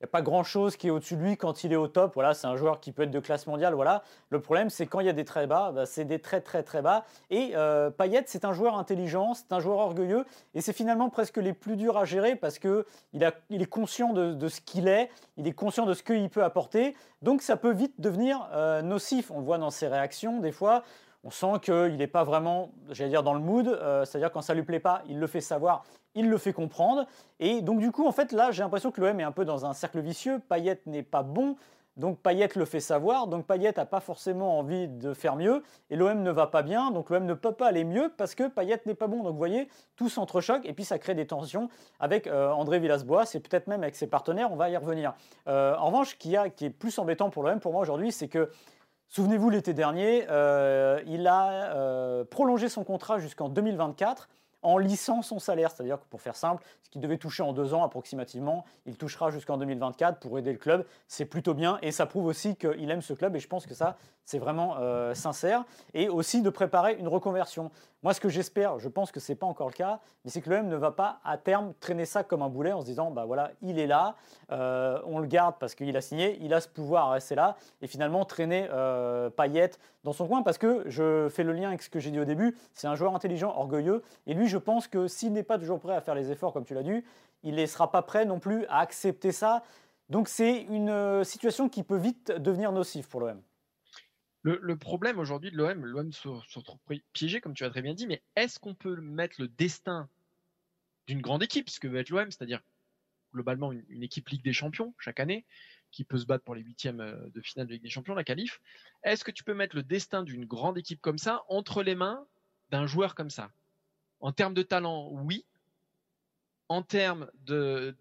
[0.00, 2.14] n'y a pas grand-chose qui est au-dessus de lui quand il est au top.
[2.14, 3.74] Voilà, c'est un joueur qui peut être de classe mondiale.
[3.74, 4.02] Voilà.
[4.30, 6.62] Le problème, c'est quand il y a des très bas, bah, c'est des très très
[6.62, 7.04] très bas.
[7.30, 11.38] Et euh, Payet, c'est un joueur intelligent, c'est un joueur orgueilleux, et c'est finalement presque
[11.38, 15.48] les plus durs à gérer parce que il, est conscient de, ce qu'il est, il
[15.48, 16.94] est conscient de ce qu'il peut apporter.
[17.22, 19.30] Donc ça peut vite devenir euh, nocif.
[19.30, 20.84] On le voit dans ses réactions des fois
[21.24, 23.66] on sent qu'il n'est pas vraiment, j'allais dire, dans le mood.
[23.68, 27.06] Euh, c'est-à-dire quand ça lui plaît pas, il le fait savoir, il le fait comprendre.
[27.40, 29.66] Et donc du coup, en fait, là, j'ai l'impression que l'OM est un peu dans
[29.66, 30.40] un cercle vicieux.
[30.48, 31.56] Payet n'est pas bon.
[31.98, 35.96] Donc Payet le fait savoir, donc Payet n'a pas forcément envie de faire mieux, et
[35.96, 38.80] l'OM ne va pas bien, donc l'OM ne peut pas aller mieux parce que Payet
[38.86, 39.24] n'est pas bon.
[39.24, 43.34] Donc vous voyez, tout s'entrechoque, et puis ça crée des tensions avec euh, André Villas-Boas,
[43.34, 45.14] et peut-être même avec ses partenaires, on va y revenir.
[45.48, 48.28] Euh, en revanche, ce qui, qui est plus embêtant pour l'OM pour moi aujourd'hui, c'est
[48.28, 48.48] que
[49.08, 54.28] Souvenez-vous, l'été dernier, euh, il a euh, prolongé son contrat jusqu'en 2024
[54.60, 55.70] en lissant son salaire.
[55.70, 59.30] C'est-à-dire que pour faire simple, ce qu'il devait toucher en deux ans approximativement, il touchera
[59.30, 60.84] jusqu'en 2024 pour aider le club.
[61.06, 63.74] C'est plutôt bien et ça prouve aussi qu'il aime ce club et je pense que
[63.74, 63.96] ça,
[64.28, 65.64] c'est vraiment euh, sincère.
[65.94, 67.70] Et aussi de préparer une reconversion.
[68.02, 70.42] Moi, ce que j'espère, je pense que ce n'est pas encore le cas, mais c'est
[70.42, 73.10] que l'OM ne va pas à terme traîner ça comme un boulet en se disant,
[73.10, 74.16] bah voilà, il est là,
[74.52, 77.56] euh, on le garde parce qu'il a signé, il a ce pouvoir à rester là,
[77.80, 79.30] et finalement traîner euh,
[80.04, 82.26] dans son coin, parce que je fais le lien avec ce que j'ai dit au
[82.26, 85.80] début, c'est un joueur intelligent, orgueilleux, et lui, je pense que s'il n'est pas toujours
[85.80, 87.02] prêt à faire les efforts, comme tu l'as dit,
[87.44, 89.62] il ne sera pas prêt non plus à accepter ça.
[90.10, 93.40] Donc c'est une euh, situation qui peut vite devenir nocive pour l'OM.
[94.56, 96.78] Le, problème aujourd'hui de l'OM, l'OM se, retrouve
[97.12, 100.08] piégé, comme tu as très bien dit, mais est-ce qu'on peut mettre le destin
[101.06, 102.62] d'une grande équipe, ce que veut être l'OM, c'est-à-dire
[103.34, 105.44] globalement une, équipe Ligue des Champions chaque année,
[105.90, 108.24] qui peut se battre pour les huitièmes euh, de finale de Ligue des Champions, la
[108.24, 108.62] qualif,
[109.02, 112.26] est-ce que tu peux mettre le destin d'une grande équipe comme ça entre les mains
[112.70, 113.50] d'un joueur comme ça?
[114.20, 115.44] En termes de talent, oui.
[116.70, 117.30] En termes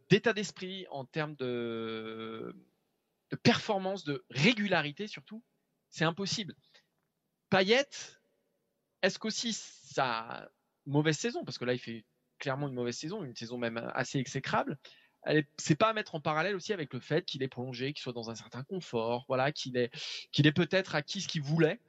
[0.10, 2.56] d'état d'esprit, en termes de,
[3.32, 5.42] de performance, de régularité surtout,
[5.98, 6.54] c'est impossible.
[7.50, 7.90] Payet,
[9.02, 10.48] est-ce qu'aussi sa
[10.86, 12.06] mauvaise saison, parce que là il fait
[12.38, 14.78] clairement une mauvaise saison, une saison même assez exécrable,
[15.58, 18.14] c'est pas à mettre en parallèle aussi avec le fait qu'il est prolongé, qu'il soit
[18.14, 19.92] dans un certain confort, voilà, qu'il est,
[20.32, 21.80] qu'il est peut-être acquis ce qu'il voulait.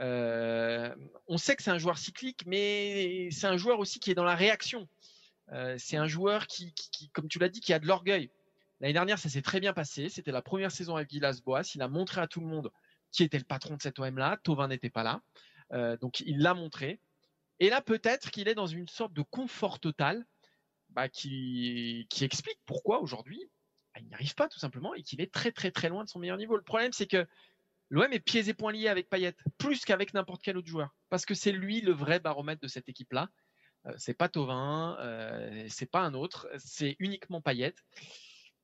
[0.00, 0.94] Euh,
[1.26, 4.24] on sait que c'est un joueur cyclique, mais c'est un joueur aussi qui est dans
[4.24, 4.88] la réaction.
[5.52, 6.72] Euh, c'est un joueur qui,
[7.12, 8.30] comme tu l'as dit, qui a de l'orgueil.
[8.80, 10.08] L'année dernière, ça s'est très bien passé.
[10.08, 11.74] C'était la première saison avec Villas-Boas.
[11.74, 12.70] Il a montré à tout le monde
[13.12, 14.38] qui était le patron de cet OM-là.
[14.42, 15.20] Tovin n'était pas là.
[15.72, 17.00] Euh, donc il l'a montré.
[17.60, 20.24] Et là, peut-être qu'il est dans une sorte de confort total
[20.90, 23.42] bah, qui, explique pourquoi aujourd'hui
[23.94, 26.08] bah, il n'y arrive pas tout simplement et qu'il est très très très loin de
[26.08, 26.56] son meilleur niveau.
[26.56, 27.26] Le problème, c'est que
[27.90, 31.24] l'OM est pieds et poings liés avec Payet, plus qu'avec n'importe quel autre joueur, parce
[31.26, 33.28] que c'est lui le vrai baromètre de cette équipe-là.
[33.86, 37.74] Euh, c'est pas Tovin, euh, c'est pas un autre, c'est uniquement Payet.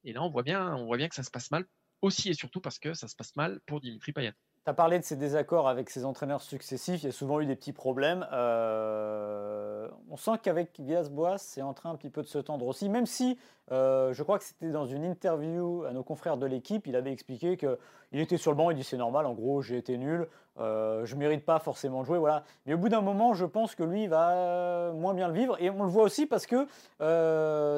[0.04, 1.66] Et là, on voit bien, on voit bien que ça se passe mal
[2.02, 4.32] aussi et surtout parce que ça se passe mal pour Dimitri Payet.
[4.64, 7.46] Tu as parlé de ses désaccords avec ses entraîneurs successifs, il y a souvent eu
[7.46, 8.26] des petits problèmes.
[8.32, 9.73] Euh,
[10.10, 13.06] on sent qu'avec Villas-Boas, c'est en train un petit peu de se tendre aussi, même
[13.06, 13.38] si
[13.72, 17.12] euh, je crois que c'était dans une interview à nos confrères de l'équipe, il avait
[17.12, 20.28] expliqué qu'il était sur le banc, il dit c'est normal, en gros j'ai été nul,
[20.58, 22.44] euh, je ne mérite pas forcément de jouer, voilà.
[22.66, 25.70] Mais au bout d'un moment, je pense que lui va moins bien le vivre, et
[25.70, 26.66] on le voit aussi parce que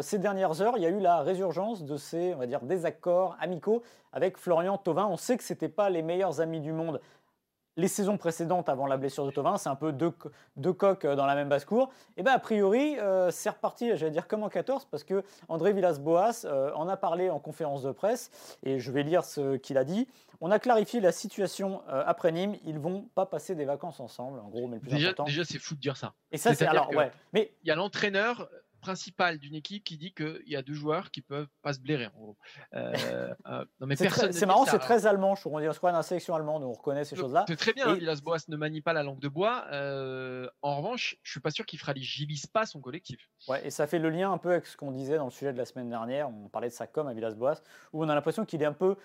[0.03, 4.79] ces dernières heures, il y a eu la résurgence de ces, désaccords amicaux avec Florian
[4.79, 5.07] Thauvin.
[5.07, 7.01] On sait que ce n'étaient pas les meilleurs amis du monde
[7.77, 10.13] les saisons précédentes avant la blessure de Tovin, c'est un peu deux,
[10.57, 11.91] deux, coques euh, dans la même basse-cour.
[12.17, 15.73] Et bien, a priori, euh, c'est reparti, j'allais dire comme en 14, parce que André
[15.73, 18.31] Villas-Boas euh, en a parlé en conférence de presse,
[18.63, 20.09] et je vais lire ce qu'il a dit.
[20.41, 24.49] On a clarifié la situation après Nîmes, ils vont pas passer des vacances ensemble, en
[24.49, 25.25] gros, mais le plus déjà, important.
[25.25, 26.13] Déjà, c'est fou de dire ça.
[26.31, 27.11] Et ça, c'est alors, ouais.
[27.33, 28.47] Mais il y a l'entraîneur
[28.87, 32.09] principal d'une équipe qui dit qu'il y a deux joueurs qui peuvent pas se blairer.
[32.75, 32.93] Euh,
[33.49, 33.65] euh,
[33.97, 35.35] c'est marrant, c'est très allemand.
[35.35, 37.45] Je on croit dans la sélection allemande, on reconnaît ces choses-là.
[37.49, 37.93] C'est très bien.
[37.93, 37.99] Et...
[37.99, 39.65] Villas Boas ne manie pas la langue de bois.
[39.73, 43.29] Euh, en revanche, je suis pas sûr qu'il fragilise pas son collectif.
[43.49, 45.53] Ouais, et ça fait le lien un peu avec ce qu'on disait dans le sujet
[45.53, 46.29] de la semaine dernière.
[46.29, 48.97] On parlait de sa com à Villas-Boas, où on a l'impression qu'il est un peu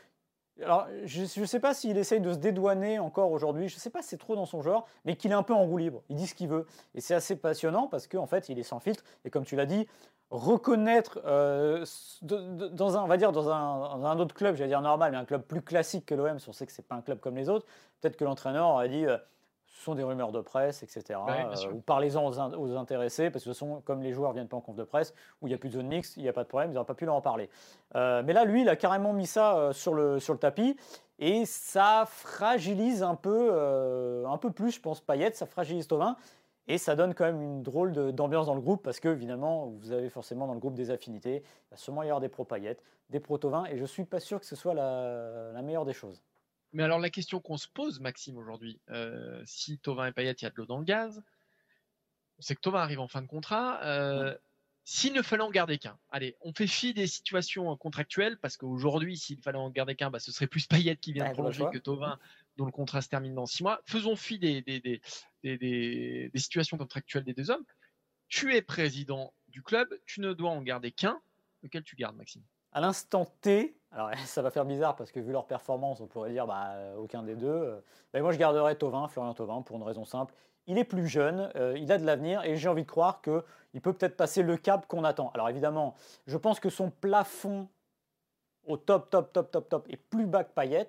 [0.61, 3.89] alors, je ne sais pas s'il essaye de se dédouaner encore aujourd'hui, je ne sais
[3.89, 6.03] pas si c'est trop dans son genre, mais qu'il est un peu en roue libre,
[6.09, 6.67] il dit ce qu'il veut.
[6.93, 9.03] Et c'est assez passionnant parce qu'en fait, il est sans filtre.
[9.25, 9.87] Et comme tu l'as dit,
[10.29, 11.85] reconnaître euh,
[12.21, 15.41] dans un, on va dire dans un, autre club, j'allais dire normal, mais un club
[15.41, 17.65] plus classique que l'OM, si on sait que c'est pas un club comme les autres,
[17.99, 19.17] peut-être que l'entraîneur aurait dit euh,
[19.81, 21.19] sont des rumeurs de presse, etc.
[21.27, 24.57] Euh, ou parlez-en aux, intéressés, parce que de toute façon, comme les joueurs viennent pas
[24.57, 26.33] en conf de presse, où il n'y a plus de zone mixte, il n'y a
[26.33, 27.49] pas de problème, ils n'auraient pas pu leur en parler.
[27.95, 30.77] Euh, mais là, lui, il a carrément mis ça euh, sur, le, sur le tapis,
[31.19, 33.53] et ça fragilise un peu,
[34.27, 36.15] un peu plus, je pense, Payet, ça fragilise Tovin.
[36.67, 39.91] Et ça donne quand même une drôle d'ambiance dans le groupe parce que, évidemment, vous
[39.91, 41.43] avez forcément dans le groupe des affinités.
[41.43, 44.39] Il va sûrement y avoir des pro-paillettes, des pro-tovins, et je ne suis pas sûr
[44.39, 46.23] que ce soit la, meilleure des choses.
[46.73, 50.43] Mais alors, la question qu'on se pose, Maxime, aujourd'hui, euh, si Tovin et Payet, il
[50.43, 51.21] y a de l'eau dans le gaz,
[52.37, 53.83] on sait que Tovin arrive en fin de contrat.
[53.83, 54.35] Euh,
[54.83, 59.17] s'il ne fallait en garder qu'un, allez, on fait fi des situations contractuelles parce qu'aujourd'hui,
[59.17, 61.77] s'il fallait en garder qu'un, bah, ce serait plus Payet qui vient de prolonger que
[61.77, 62.17] Tovin
[62.57, 63.81] dont le contrat se termine dans six mois.
[63.85, 67.63] Faisons fi des, des, situations contractuelles des deux hommes.
[68.27, 71.21] Tu es président du club, tu ne dois en garder qu'un.
[71.63, 72.43] Lequel tu gardes, Maxime?
[72.73, 76.31] À l'instant T, alors ça va faire bizarre parce que vu leur performance, on pourrait
[76.31, 77.81] dire bah, aucun des deux.
[78.13, 80.33] Mais moi, je garderais Tovin, Florian Tovin, pour une raison simple.
[80.67, 83.81] Il est plus jeune, euh, il a de l'avenir et j'ai envie de croire qu'il
[83.81, 85.31] peut peut-être passer le cap qu'on attend.
[85.33, 85.95] Alors évidemment,
[86.27, 87.67] je pense que son plafond
[88.67, 90.87] au top, top, top, top, top est plus bas que Payet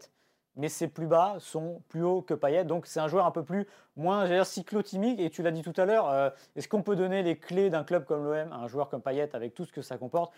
[0.56, 2.64] mais ses plus bas sont plus hauts que Payet.
[2.64, 3.66] Donc c'est un joueur un peu plus
[3.96, 5.20] moins dire, cyclotimique.
[5.20, 7.84] Et tu l'as dit tout à l'heure, euh, est-ce qu'on peut donner les clés d'un
[7.84, 10.32] club comme l'OM à un joueur comme Payet avec tout ce que ça comporte?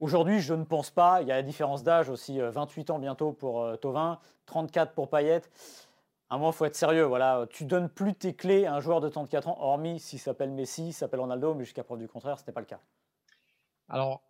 [0.00, 1.20] Aujourd'hui, je ne pense pas.
[1.20, 4.94] Il y a la différence d'âge aussi, 28 euh, ans bientôt pour euh, Tovin, 34
[4.94, 5.42] pour Payet.
[6.30, 7.04] À un moment, il faut être sérieux.
[7.04, 10.52] Voilà, tu donnes plus tes clés à un joueur de 34 ans, hormis s'il s'appelle
[10.52, 12.80] Messi, s'appelle Ronaldo, mais jusqu'à preuve du contraire, ce n'était pas le cas.
[13.90, 14.22] Alors,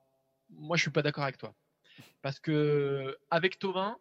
[0.48, 1.54] moi, je suis pas d'accord avec toi.
[2.20, 3.96] Parce que avec Tovin,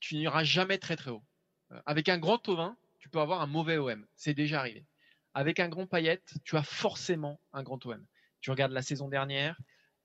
[0.00, 1.22] tu n'iras jamais très très haut.
[1.70, 4.04] Euh, avec un grand Tovin, tu peux avoir un mauvais OM.
[4.16, 4.84] C'est déjà arrivé.
[5.32, 8.04] Avec un grand Payette, tu as forcément un grand OM.
[8.40, 9.56] Tu regardes la saison dernière,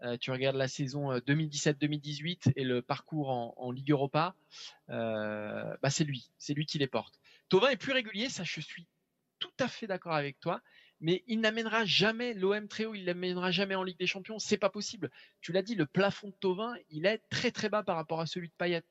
[0.04, 4.36] euh, tu regardes la saison 2017-2018 euh, et le parcours en, Ligue Europa,
[4.88, 7.20] bah c'est lui, c'est lui qui les porte.
[7.50, 8.88] Tovin est plus régulier, ça je suis
[9.40, 10.62] tout à fait d'accord avec toi,
[11.00, 14.58] mais il n'amènera jamais l'OM très haut, il l'amènera jamais en Ligue des Champions, c'est
[14.58, 15.10] pas possible.
[15.42, 18.26] Tu l'as dit, le plafond de Tovin, il est très très bas par rapport à
[18.26, 18.84] celui de Payet.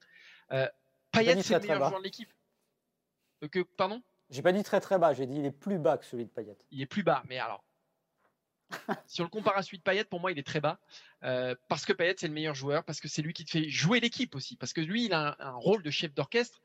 [1.12, 2.30] Payet, c'est le meilleur joueur de l'équipe.
[3.42, 4.02] Euh, que, pardon?
[4.30, 6.30] J'ai pas dit très très bas, j'ai dit il est plus bas que celui de
[6.30, 6.56] Payet.
[6.70, 7.64] Il est plus bas, mais alors.
[9.06, 10.80] Si on le compare à celui de Payet, pour moi, il est très bas.
[11.24, 13.68] Euh, parce que Payet, c'est le meilleur joueur, parce que c'est lui qui te fait
[13.68, 14.56] jouer l'équipe aussi.
[14.56, 16.60] Parce que lui, il a un, rôle de chef d'orchestre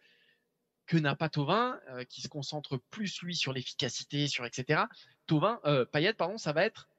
[0.86, 4.84] que n'a pas Tovin, euh, qui se concentre plus, lui, sur l'efficacité, sur etc.
[5.28, 5.60] Tovin,
[5.92, 6.90] Payet, pardon, ça va être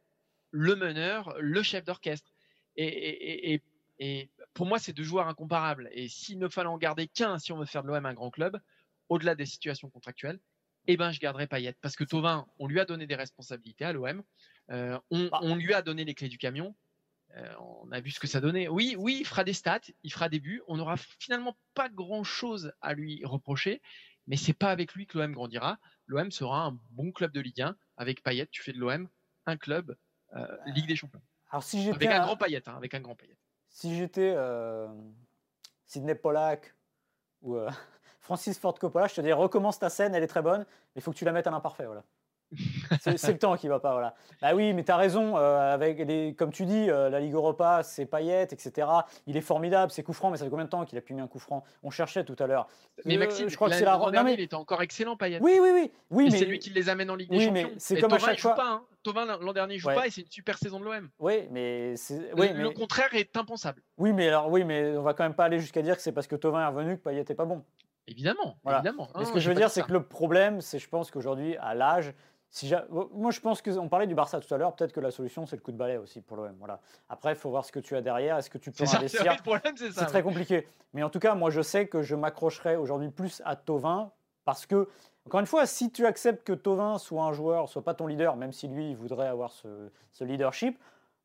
[0.50, 2.32] le meneur, le chef d'orchestre.
[2.76, 3.62] et,
[3.98, 5.88] et pour moi, c'est deux joueurs incomparables.
[5.92, 8.30] Et s'il ne fallait en garder qu'un si on veut faire de l'OM un grand
[8.30, 8.60] club,
[9.08, 10.40] au-delà des situations contractuelles,
[10.86, 11.74] eh ben, je garderais Payet.
[11.80, 14.22] Parce que Tovin, on lui a donné des responsabilités à l'OM.
[14.70, 15.38] Euh, bah.
[15.42, 16.74] on, lui a donné les clés du camion.
[17.36, 18.68] Euh, on a vu ce que ça donnait.
[18.68, 20.62] Oui, oui, il fera des stats, il fera des buts.
[20.68, 23.82] On n'aura finalement pas grand-chose à lui reprocher.
[24.26, 25.78] Mais c'est pas avec lui que l'OM grandira.
[26.06, 27.76] L'OM sera un bon club de Ligue 1.
[27.96, 29.08] Avec Payet, tu fais de l'OM
[29.46, 29.96] un club
[30.34, 31.22] euh, Ligue des Champions.
[31.50, 33.36] Alors si avec un grand Payet, hein, avec un grand Payet
[33.74, 34.36] si j'étais
[35.84, 36.74] Sidney Pollack
[37.42, 37.58] ou
[38.20, 41.02] Francis Ford Coppola, je te dirais recommence ta scène, elle est très bonne, mais il
[41.02, 41.84] faut que tu la mettes à l'imparfait.
[41.84, 42.04] Voilà.
[43.00, 44.14] c'est le temps qui va pas, voilà.
[44.42, 47.34] Bah oui, mais tu as raison, euh, avec les, comme tu dis, euh, la Ligue
[47.34, 48.88] Europa, c'est Payet, etc.
[49.26, 51.14] Il est formidable, c'est coup franc, mais ça fait combien de temps qu'il a pu
[51.14, 51.64] mis un coup franc?
[51.82, 52.66] On cherchait tout à l'heure.
[53.04, 53.96] Mais Maxime, je crois que c'est la.
[53.96, 54.34] Non, mais...
[54.34, 55.38] il était encore excellent, Payet.
[55.40, 55.90] Oui, oui, oui.
[56.10, 56.38] oui mais...
[56.38, 57.70] c'est lui qui les amène en Ligue des Champions.
[57.78, 58.54] c'est comme à chaque fois.
[58.54, 58.82] Pas, hein.
[59.04, 61.10] Tovin l'an dernier joue pas et c'est une super saison de l'OM.
[61.20, 61.94] Oui, mais
[62.36, 63.82] oui, le, contraire est impensable.
[63.98, 66.12] Oui, mais alors oui, mais on va quand même pas aller jusqu'à dire que c'est
[66.12, 67.62] parce que Tovin est revenu que Payet est pas bon.
[68.06, 69.08] Évidemment, évidemment.
[69.24, 72.12] ce que je veux dire, c'est que le problème, c'est je pense qu'aujourd'hui, à l'âge,
[73.12, 74.74] moi, je pense qu'on parlait du Barça tout à l'heure.
[74.74, 76.54] Peut-être que la solution, c'est le coup de balai aussi pour l'OM.
[76.58, 76.80] Voilà.
[77.08, 78.38] Après, il faut voir ce que tu as derrière.
[78.38, 79.36] Est-ce que tu peux investir
[79.76, 80.66] C'est très compliqué.
[80.92, 84.10] Mais en tout cas, moi, je sais que je m'accrocherai aujourd'hui plus à Tovin
[84.44, 84.88] parce que,
[85.26, 88.36] encore une fois, si tu acceptes que Tovin soit un joueur, soit pas ton leader,
[88.36, 89.88] même si lui, il voudrait avoir ce,
[90.20, 90.78] leadership,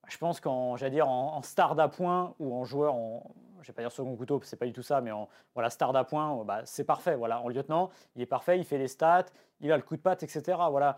[0.07, 3.91] je pense qu'en, dire, en, star d'appoint ou en joueur, en, je vais pas dire
[3.91, 7.15] second couteau, c'est pas du tout ça, mais en voilà, star d'appoint, bah, c'est parfait.
[7.15, 9.25] Voilà, en lieutenant, il est parfait, il fait les stats,
[9.59, 10.57] il a le coup de patte, etc.
[10.69, 10.97] Voilà.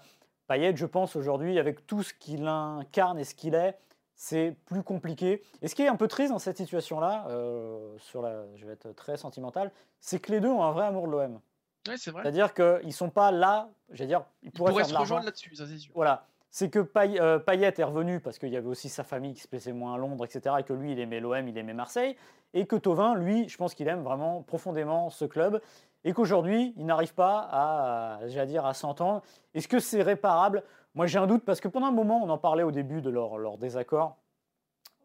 [0.51, 3.77] Payet, je pense aujourd'hui, avec tout ce qu'il incarne et ce qu'il est,
[4.15, 5.41] c'est plus compliqué.
[5.61, 8.73] Et ce qui est un peu triste dans cette situation-là, euh, sur la, je vais
[8.73, 11.39] être très sentimental, c'est que les deux ont un vrai amour de l'OM.
[11.87, 12.23] Ouais, c'est vrai.
[12.23, 15.77] C'est-à-dire qu'ils ne sont pas là, j'allais dire, ils pourraient, se rejoindre là-dessus, ça c'est
[15.77, 15.93] sûr.
[15.95, 16.25] Voilà.
[16.49, 19.47] C'est que euh, Payet est revenu parce qu'il y avait aussi sa famille qui se
[19.47, 20.53] plaisait moins à Londres, etc.
[20.59, 22.17] Et que lui, il aimait l'OM, il aimait Marseille.
[22.53, 25.61] Et que Tovin, lui, je pense qu'il aime vraiment profondément ce club
[26.03, 29.21] et qu'aujourd'hui, il n'arrive pas à, dire, à s'entendre.
[29.53, 30.63] Est-ce que c'est réparable?
[30.95, 33.09] Moi, j'ai un doute parce que pendant un moment, on en parlait au début de
[33.09, 34.17] leur, désaccord.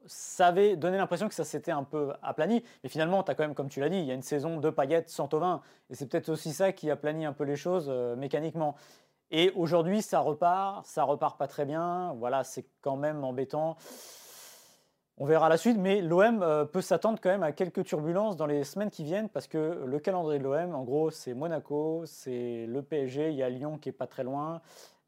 [0.06, 2.62] Ça avait donné l'impression que ça s'était un peu aplani.
[2.82, 4.58] Mais finalement, tu as quand même, comme tu l'as dit, il y a une saison
[4.58, 5.60] de paillettes sans Tovin.
[5.90, 8.76] Et c'est peut-être aussi ça qui aplanit un peu les choses euh, mécaniquement.
[9.30, 12.14] Et aujourd'hui, ça repart, ça repart pas très bien.
[12.14, 13.76] Voilà, c'est quand même embêtant.
[15.18, 18.44] On verra la suite, mais l'OM euh, peut s'attendre quand même à quelques turbulences dans
[18.44, 22.66] les semaines qui viennent parce que le calendrier de l'OM, en gros, c'est Monaco, c'est
[22.66, 24.60] le PSG, il y a Lyon qui est pas très loin,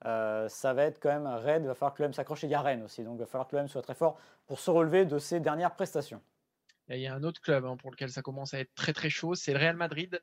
[0.03, 1.64] ça va être quand même raide.
[1.64, 2.42] Il va falloir que l'OM s'accroche.
[2.44, 3.05] Et il y a Rennes aussi.
[3.05, 5.75] Donc il va falloir que l'OM soit très fort pour se relever de ses dernières
[5.75, 6.23] prestations.
[6.88, 9.11] il y a un autre club hein, pour lequel ça commence à être très très
[9.11, 9.35] chaud.
[9.35, 10.23] C'est le Real Madrid,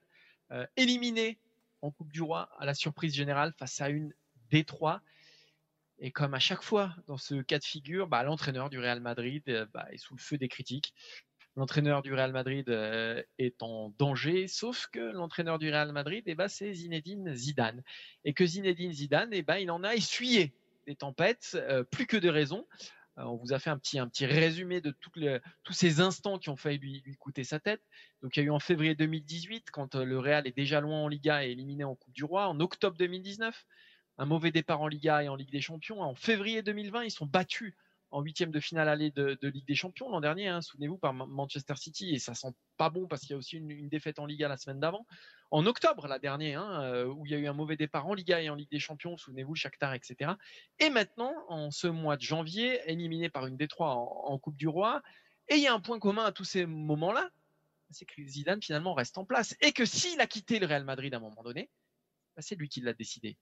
[0.77, 1.37] éliminé
[1.83, 4.13] en Coupe du Roi à la surprise générale face à une
[4.51, 4.99] D3.
[5.99, 9.43] Et comme à chaque fois dans ce cas de figure, bah, l'entraîneur du Real Madrid
[9.73, 10.93] bah, est sous le feu des critiques
[11.55, 16.35] l'entraîneur du Real Madrid euh, est en danger, sauf que l'entraîneur du Real Madrid, eh
[16.35, 17.83] ben, c'est Zinedine Zidane.
[18.23, 20.53] Et que Zinedine Zidane, eh il en a essuyé
[20.85, 22.67] des tempêtes, euh, plus que de raisons.
[23.17, 24.93] Euh, on vous a fait un petit, un petit résumé de
[25.63, 27.81] tous ces instants qui ont failli lui, lui, coûter sa tête.
[28.21, 31.07] Donc il y a eu en février 2018, quand le Real est déjà loin en
[31.07, 32.47] Liga et éliminé en Coupe du Roi.
[32.47, 33.65] En octobre 2019,
[34.17, 36.01] un mauvais départ en Liga et en Ligue des Champions.
[36.01, 37.75] En février 2020, ils sont battus
[38.11, 41.75] en huitième de finale aller de, Ligue des Champions l'an dernier, hein, souvenez-vous, par Manchester
[41.75, 44.47] City, et ça sent pas bon parce qu'il y a aussi une, défaite en Liga
[44.47, 45.05] la semaine d'avant.
[45.51, 48.13] En octobre, la dernière, hein, euh, où il y a eu un mauvais départ en
[48.13, 50.31] Liga et en Ligue des Champions, souvenez-vous, Shakhtar, etc.
[50.79, 54.67] Et maintenant, en ce mois de janvier, éliminé par une Détroit en, en Coupe du
[54.67, 55.01] Roi,
[55.49, 57.29] et il y a un point commun à tous ces moments-là,
[57.89, 61.13] c'est que Zidane finalement reste en place, et que s'il a quitté le Real Madrid
[61.13, 61.69] à un moment donné,
[62.35, 63.37] bah, c'est lui qui l'a décidé.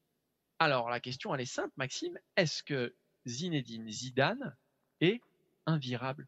[0.60, 4.56] Alors la question, elle est simple, Maxime, est-ce que Zinedine Zidane
[5.02, 5.22] est
[5.66, 6.28] invirable?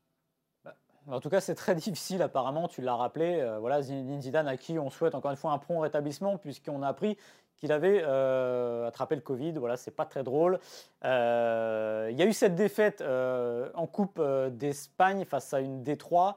[0.64, 0.76] Bah,
[1.08, 3.40] en tout cas, c'est très difficile, apparemment, tu l'as rappelé.
[3.40, 6.82] Euh, voilà, Zinedine Zidane, à qui on souhaite encore une fois un prompt rétablissement, puisqu'on
[6.82, 7.18] a appris
[7.58, 9.54] qu'il avait euh, attrapé le Covid.
[9.54, 10.60] Voilà, c'est pas très drôle.
[11.06, 16.36] Euh, il y a eu cette défaite en Coupe d'Espagne face à une D3.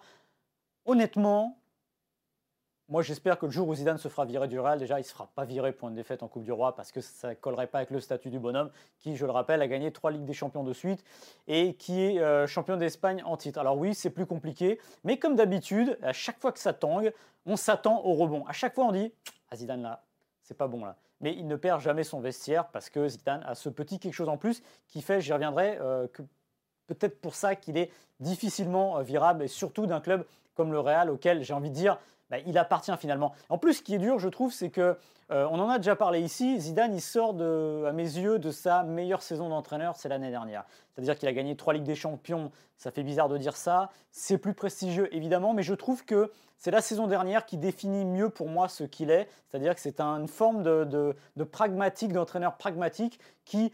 [0.87, 1.59] Honnêtement,
[2.89, 5.07] moi, j'espère que le jour où Zidane se fera virer du Real, déjà, il ne
[5.07, 7.35] se fera pas virer pour une défaite en Coupe du Roi parce que ça ne
[7.35, 10.25] collerait pas avec le statut du bonhomme qui, je le rappelle, a gagné trois Ligues
[10.25, 11.05] des Champions de suite
[11.49, 13.59] et qui est euh, champion d'Espagne en titre.
[13.59, 17.13] Alors oui, c'est plus compliqué, mais comme d'habitude, à chaque fois que ça tangue,
[17.45, 18.47] on s'attend au rebond.
[18.47, 19.13] À chaque fois, on dit
[19.51, 20.03] ah, Zidane là,
[20.43, 20.97] c'est pas bon là.
[21.21, 24.31] Mais il ne perd jamais son vestiaire parce que Zidane a ce petit quelque chose
[24.31, 26.23] en plus qui fait, j'y reviendrai, euh, que
[26.87, 30.25] peut-être pour ça qu'il est difficilement euh, virable et surtout d'un club
[30.55, 31.99] comme le Real auquel j'ai envie de dire
[32.31, 33.33] bah, il appartient finalement.
[33.49, 34.97] En plus, ce qui est dur, je trouve, c'est que
[35.31, 36.59] euh, on en a déjà parlé ici.
[36.61, 40.65] Zidane, il sort à mes yeux de sa meilleure saison d'entraîneur, c'est l'année dernière.
[40.95, 42.51] C'est-à-dire qu'il a gagné trois Ligues des Champions.
[42.77, 43.91] Ça fait bizarre de dire ça.
[44.11, 48.31] C'est plus prestigieux, évidemment, mais je trouve que c'est la saison dernière qui définit mieux
[48.31, 49.29] pour moi ce qu'il est.
[49.49, 53.73] C'est-à-dire que c'est une forme de pragmatique, d'entraîneur pragmatique qui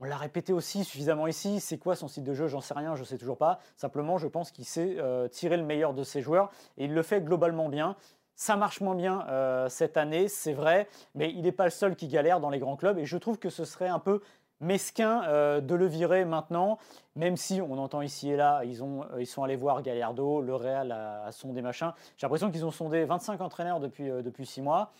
[0.00, 1.60] on l'a répété aussi suffisamment ici.
[1.60, 2.48] C'est quoi son site de jeu?
[2.48, 3.60] J'en sais rien, je ne sais toujours pas.
[3.76, 7.02] Simplement, je pense qu'il sait euh, tirer le meilleur de ses joueurs et il le
[7.02, 7.96] fait globalement bien.
[8.34, 11.94] Ça marche moins bien euh, cette année, c'est vrai, mais il n'est pas le seul
[11.94, 14.22] qui galère dans les grands clubs et je trouve que ce serait un peu
[14.60, 16.78] mesquin euh, de le virer maintenant,
[17.16, 20.54] même si on entend ici et là, ils, ont, ils sont allés voir Gallardo, le
[20.54, 21.92] Real a, sondé machin.
[22.16, 24.90] J'ai l'impression qu'ils ont sondé 25 entraîneurs depuis, depuis 6 mois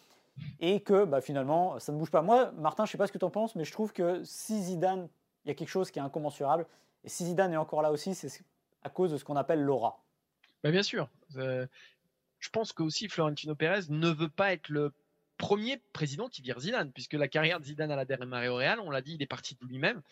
[0.60, 2.22] et que bah, finalement, ça ne bouge pas.
[2.22, 4.22] Moi, Martin, je ne sais pas ce que tu en penses, mais je trouve que
[4.24, 5.08] si Zidane,
[5.44, 6.66] il y a quelque chose qui est incommensurable,
[7.04, 8.44] et si Zidane est encore là aussi, c'est
[8.82, 10.02] à cause de ce qu'on appelle l'aura.
[10.62, 11.08] Bah, bien sûr.
[11.36, 11.66] Euh,
[12.38, 14.92] je pense que aussi Florentino Pérez ne veut pas être le
[15.36, 18.80] premier président qui vire Zidane, puisque la carrière de Zidane à la démarré au Real,
[18.80, 20.02] on l'a dit, il est parti de lui-même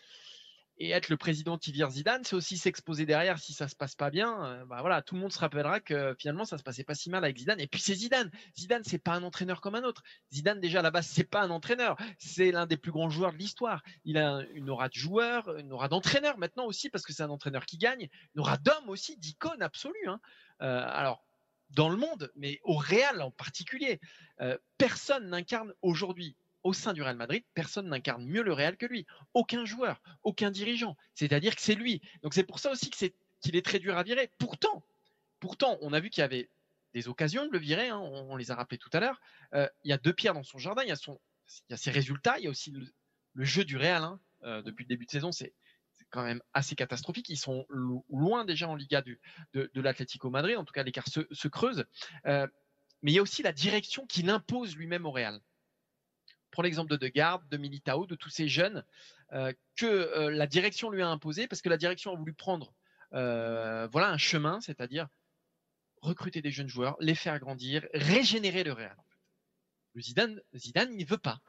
[0.79, 3.95] et être le président qui vire Zidane, c'est aussi s'exposer derrière si ça se passe
[3.95, 4.45] pas bien.
[4.45, 7.09] Euh, bah voilà, tout le monde se rappellera que finalement ça se passait pas si
[7.09, 7.59] mal avec Zidane.
[7.59, 8.31] Et puis c'est Zidane.
[8.57, 10.03] Zidane, c'est pas un entraîneur comme un autre.
[10.33, 11.97] Zidane déjà à la base, c'est pas un entraîneur.
[12.17, 13.83] C'est l'un des plus grands joueurs de l'histoire.
[14.05, 17.29] Il a une aura de joueur, une aura d'entraîneur maintenant aussi parce que c'est un
[17.29, 18.07] entraîneur qui gagne.
[18.35, 20.07] Une aura d'homme aussi, d'icône absolue.
[20.07, 20.21] Hein.
[20.61, 21.25] Euh, alors
[21.71, 23.99] dans le monde, mais au Real en particulier,
[24.41, 28.85] euh, personne n'incarne aujourd'hui au sein du Real Madrid, personne n'incarne mieux le Real que
[28.85, 29.05] lui.
[29.33, 30.95] Aucun joueur, aucun dirigeant.
[31.15, 32.01] C'est-à-dire que c'est lui.
[32.21, 34.29] Donc c'est pour ça aussi qu'il est, très dur à virer.
[34.37, 34.83] Pourtant,
[35.39, 36.49] pourtant, on a vu qu'il y avait
[36.93, 37.89] des occasions de le virer.
[37.89, 39.19] Hein, on, les a rappelés tout à l'heure.
[39.53, 40.83] Euh, il y a deux pierres dans son jardin.
[40.83, 42.37] Il y a, ses résultats.
[42.39, 44.03] Il y a aussi le, jeu du Real.
[44.03, 45.53] Hein, euh, depuis le début de saison, c'est
[46.09, 47.29] quand même assez catastrophique.
[47.29, 47.65] Ils sont
[48.09, 50.57] loin déjà en Liga de l'Atlético Madrid.
[50.57, 51.85] En tout cas, l'écart se, creuse.
[52.25, 52.47] Euh,
[53.01, 55.41] mais il y a aussi la direction qu'il impose lui-même au Real.
[56.51, 58.83] Pour l'exemple de De Garde, de Militao, de tous ces jeunes
[59.33, 62.73] euh, que euh, la direction lui a imposé parce que la direction a voulu prendre
[63.13, 65.07] euh, voilà un chemin, c'est-à-dire
[66.01, 68.97] recruter des jeunes joueurs, les faire grandir, régénérer le Real.
[69.97, 71.41] Zidane, Zidane, veut pas.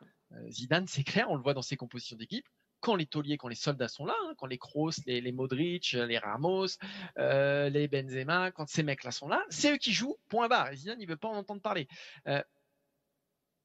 [0.49, 2.47] Zidane, c'est clair, on le voit dans ses compositions d'équipe.
[2.81, 6.19] Quand les tauliers, quand les soldats sont là, hein, quand les Kroos, les, Modric, les
[6.19, 6.67] Ramos,
[7.17, 10.17] les Benzema, quand ces mecs-là sont là, c'est eux qui jouent.
[10.29, 10.75] Point barre.
[10.75, 11.87] Zidane, il veut pas en entendre parler.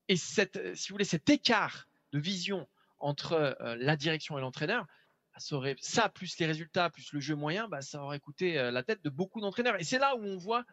[0.08, 2.68] Et cette, euh, si vous voulez, cet écart de vision
[3.00, 4.86] entre euh, la direction et l'entraîneur,
[5.34, 5.39] bah,
[5.80, 9.04] ça, plus les résultats, plus le jeu moyen, bah, ça aurait coûté euh, la tête
[9.04, 9.80] de beaucoup d'entraîneurs.
[9.80, 10.63] Et c'est là où on voit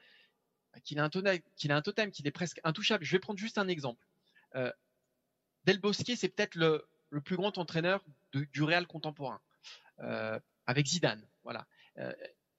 [0.73, 3.05] bah, qu'il a un totem, qu'il est presque intouchable.
[3.05, 4.07] Je vais prendre juste un exemple.
[5.65, 8.05] Del Bosque, c'est peut-être le, le plus grand entraîneur
[8.35, 9.41] du Real contemporain,
[10.67, 11.27] avec Zidane.
[11.43, 11.67] Voilà.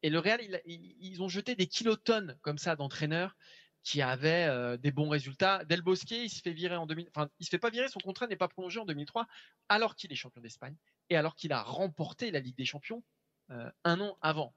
[0.02, 3.36] et le Real, ils ont jeté des kilotonnes comme ça d'entraîneurs
[3.84, 5.66] qui avaient des bons résultats.
[5.66, 8.00] Del Bosque, il se fait virer en 2000, enfin, il se fait pas virer, son
[8.00, 9.28] contrat n'est pas prolongé en 2003,
[9.70, 10.76] alors qu'il est champion d'Espagne
[11.10, 13.04] et alors qu'il a remporté la Ligue des Champions
[13.50, 14.54] un an avant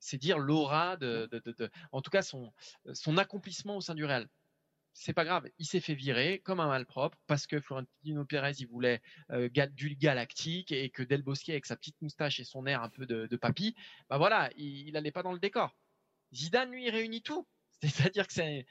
[0.00, 1.28] c'est dire l'aura de,
[1.92, 2.52] en tout cas son,
[3.18, 4.28] accomplissement au sein du Real.
[4.92, 8.66] C'est pas grave, il s'est fait virer comme un malpropre parce que Florentino Pérez il
[8.66, 9.00] voulait
[9.30, 12.88] euh, du galactique et que Del Bosque avec sa petite moustache et son air un
[12.88, 13.76] peu de, papy,
[14.08, 15.76] bah voilà, il, n'allait pas dans le décor.
[16.34, 17.46] Zidane lui réunit tout,
[17.88, 18.66] c'est-à-dire que c'est,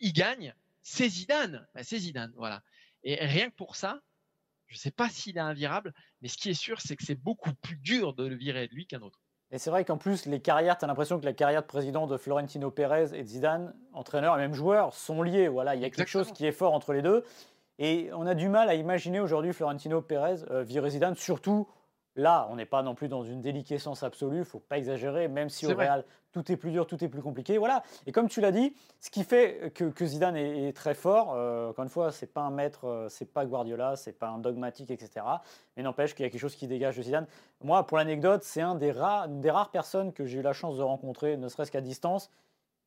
[0.00, 2.62] il gagne, c'est Zidane, bah, c'est Zidane, voilà.
[3.02, 4.00] Et rien que pour ça,
[4.66, 7.54] je sais pas s'il est invirable, mais ce qui est sûr, c'est que c'est beaucoup
[7.54, 9.20] plus dur de le virer de lui qu'un autre.
[9.52, 12.08] Et c'est vrai qu'en plus, les carrières, tu as l'impression que la carrière de président
[12.08, 15.46] de Florentino Pérez et de Zidane, entraîneur et même joueur, sont liées.
[15.46, 17.24] Voilà, il y a quelque chose qui est fort entre les deux.
[17.78, 21.68] Et on a du mal à imaginer aujourd'hui Florentino Pérez euh, virer Zidane, surtout
[22.16, 25.50] Là, on n'est pas non plus dans une déliquescence absolue, il faut pas exagérer, même
[25.50, 27.58] si au Real, tout est plus dur, tout est plus compliqué.
[27.58, 27.82] Voilà.
[28.06, 31.84] Et comme tu l'as dit, ce qui fait que, Zidane est, très fort, euh, encore
[31.84, 35.26] une fois, c'est pas un maître, euh, c'est pas Guardiola, c'est pas un dogmatique, etc.
[35.76, 37.26] Mais n'empêche qu'il y a quelque chose qui dégage de Zidane.
[37.62, 40.54] Moi, pour l'anecdote, c'est un des rares, une des rares personnes que j'ai eu la
[40.54, 42.30] chance de rencontrer, ne serait-ce qu'à distance,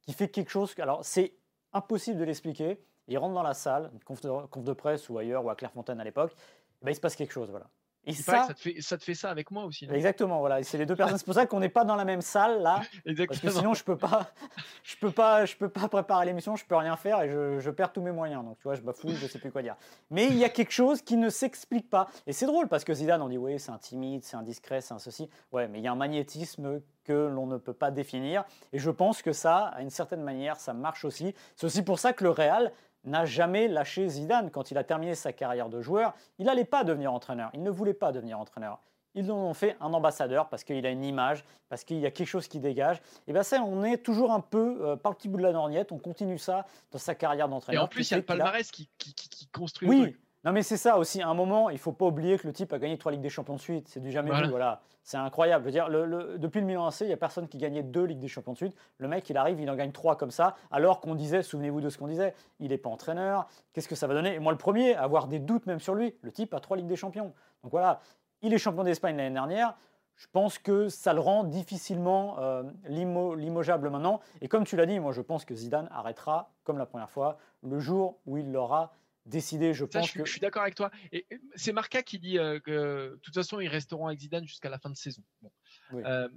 [0.01, 0.73] qui fait quelque chose.
[0.79, 1.33] Alors, c'est
[1.73, 2.79] impossible de l'expliquer.
[3.07, 6.03] Il rentre dans la salle, une conf de, presse ou ailleurs, ou à Clairefontaine à
[6.03, 6.33] l'époque,
[6.81, 7.49] ben, il se passe quelque chose.
[7.49, 7.67] Voilà.
[8.05, 9.87] Et ça, ça, te fait, ça te fait ça avec moi aussi.
[9.91, 10.63] exactement, voilà.
[10.63, 11.17] C'est les deux personnes.
[11.17, 12.81] C'est pour ça qu'on n'est pas dans la même salle là.
[13.05, 13.27] exactement.
[13.27, 14.31] Parce que sinon, je peux pas,
[14.83, 17.69] je peux pas, je peux pas préparer l'émission, je peux rien faire et je, je,
[17.69, 18.43] perds tous mes moyens.
[18.43, 19.75] Donc tu vois, je bafouille, je sais plus quoi dire.
[20.09, 22.07] Mais il y a quelque chose qui ne s'explique pas.
[22.25, 24.81] Et c'est drôle parce que Zidane, on dit oui, c'est un timide, c'est un discret,
[24.81, 25.29] c'est un ceci.
[25.51, 28.43] Ouais, mais il y a un magnétisme que l'on ne peut pas définir.
[28.71, 31.33] Et je pense que ça, à une certaine manière, ça marche aussi.
[31.55, 32.71] C'est aussi pour ça que le Real
[33.03, 34.51] n'a jamais lâché Zidane.
[34.51, 37.49] Quand il a terminé sa carrière de joueur, il n'allait pas devenir entraîneur.
[37.53, 38.79] Il ne voulait pas devenir entraîneur.
[39.15, 42.11] Ils en ont fait un ambassadeur parce qu'il a une image, parce qu'il y a
[42.11, 43.01] quelque chose qui dégage.
[43.27, 45.51] Et bien ça, on est toujours un peu euh, par le petit bout de la
[45.51, 45.91] lorgnette.
[45.91, 47.81] On continue ça dans sa carrière d'entraîneur.
[47.81, 50.21] Et en plus, il y a le palmarès qui, qui, construit oui, le truc.
[50.45, 51.21] Non, mais c'est ça aussi.
[51.21, 53.29] À un moment, il faut pas oublier que le type a gagné trois Ligues des
[53.29, 53.89] Champions de suite.
[53.89, 54.47] C'est du jamais vu.
[54.49, 54.81] Voilà.
[55.03, 55.63] C'est incroyable.
[55.63, 58.05] Je veux dire, le, depuis le Milan AC, il n'y a personne qui gagnait deux
[58.05, 58.75] Ligues des Champions de suite.
[58.99, 60.55] Le mec, il arrive, il en gagne trois comme ça.
[60.71, 63.47] Alors qu'on disait, souvenez-vous de ce qu'on disait, il n'est pas entraîneur.
[63.73, 64.35] Qu'est-ce que ça va donner?
[64.35, 66.15] Et moi, le premier, avoir des doutes même sur lui.
[66.21, 67.33] Le type a trois Ligues des Champions.
[67.63, 67.99] Donc voilà,
[68.41, 69.75] il est champion d'Espagne l'année dernière.
[70.15, 74.19] Je pense que ça le rend difficilement euh, limogeable maintenant.
[74.41, 77.37] Et comme tu l'as dit, moi je pense que Zidane arrêtera, comme la première fois,
[77.63, 78.91] le jour où il l'aura
[79.29, 80.11] décidé, je pense.
[80.11, 80.91] je, suis d'accord avec toi.
[81.11, 81.25] Et
[81.55, 84.79] c'est Marca qui dit euh, que de toute façon, ils resteront avec Zidane jusqu'à la
[84.79, 85.23] fin de saison.
[85.93, 86.27] Euh,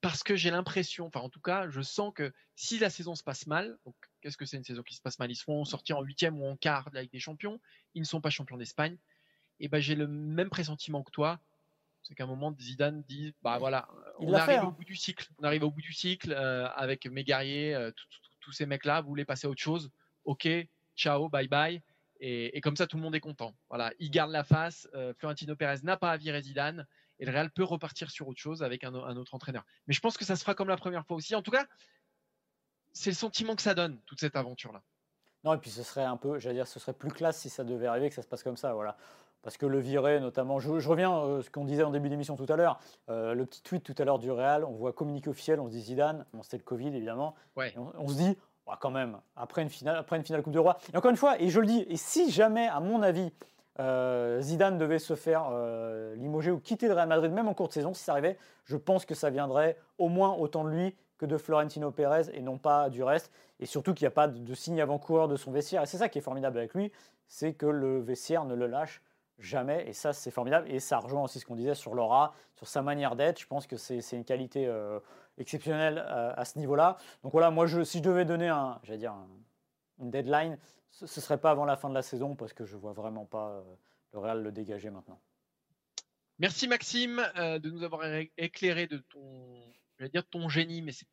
[0.00, 3.24] parce que j'ai l'impression, enfin en tout cas, je sens que si la saison se
[3.24, 5.30] passe mal, donc qu'est-ce que c'est une saison qui se passe mal?
[5.30, 7.60] Ils seront sortis en huitième ou en quart de la Ligue des Champions,
[7.94, 8.96] ils ne sont pas champions d'Espagne.
[9.58, 11.40] Et ben j'ai le même pressentiment que toi,
[12.02, 13.88] c'est qu'à un moment Zidane dit, bah voilà,
[14.20, 14.76] on arrive au hein.
[14.76, 17.90] bout du cycle, on arrive au bout du cycle euh, avec mes guerriers,
[18.40, 19.90] tous ces mecs-là, vous voulez passer à autre chose,
[20.24, 20.48] ok,
[20.94, 21.82] ciao, bye bye.
[22.20, 23.54] Et, comme ça, tout le monde est content.
[23.68, 24.88] Voilà, il garde la face.
[24.94, 26.86] Euh, Florentino Pérez n'a pas à virer Zidane
[27.20, 29.64] et le Real peut repartir sur autre chose avec un, autre entraîneur.
[29.86, 31.34] Mais je pense que ça se fera comme la première fois aussi.
[31.34, 31.66] En tout cas,
[32.92, 34.82] c'est le sentiment que ça donne toute cette aventure-là.
[35.44, 37.62] Non, et puis ce serait un peu, j'allais dire, ce serait plus classe si ça
[37.62, 38.96] devait arriver que ça se passe comme ça, voilà.
[39.42, 42.36] Parce que le virer, notamment, je, reviens à euh, ce qu'on disait en début d'émission
[42.36, 45.30] tout à l'heure, euh, le petit tweet tout à l'heure du Real, on voit communiqué
[45.30, 47.72] officiel, on se dit Zidane, bon, c'était le Covid évidemment, ouais.
[47.76, 48.36] on, se dit,
[48.68, 50.76] bah, quand même, après une, finale, après une finale Coupe de Roi.
[50.92, 53.32] Et encore une fois, et je le dis, et si jamais, à mon avis,
[53.80, 57.68] euh, Zidane devait se faire euh, limoger ou quitter le Real Madrid, même en cours
[57.68, 60.94] de saison, si ça arrivait, je pense que ça viendrait au moins autant de lui
[61.16, 63.32] que de Florentino Pérez et non pas du reste.
[63.58, 65.82] Et surtout qu'il n'y a pas de, signe avant-coureur de son vestiaire.
[65.82, 66.92] Et c'est ça qui est formidable avec lui,
[67.26, 69.00] c'est que le vestiaire ne le lâche
[69.38, 69.88] jamais.
[69.88, 70.70] Et ça, c'est formidable.
[70.70, 73.40] Et ça rejoint aussi ce qu'on disait sur l'aura, sur sa manière d'être.
[73.40, 75.00] Je pense que c'est une qualité euh,
[75.38, 76.96] exceptionnelle euh, à, ce niveau-là.
[77.22, 79.14] Donc voilà, moi, je, si je devais donner un, dire
[79.98, 80.58] une deadline,
[80.90, 82.92] ce ne serait pas avant la fin de la saison parce que je ne vois
[82.92, 83.62] vraiment pas euh,
[84.12, 85.20] le Real le dégager maintenant.
[86.40, 88.02] Merci Maxime de nous avoir
[88.36, 89.60] éclairé de ton,
[89.96, 91.08] je vais dire ton génie, mais c'est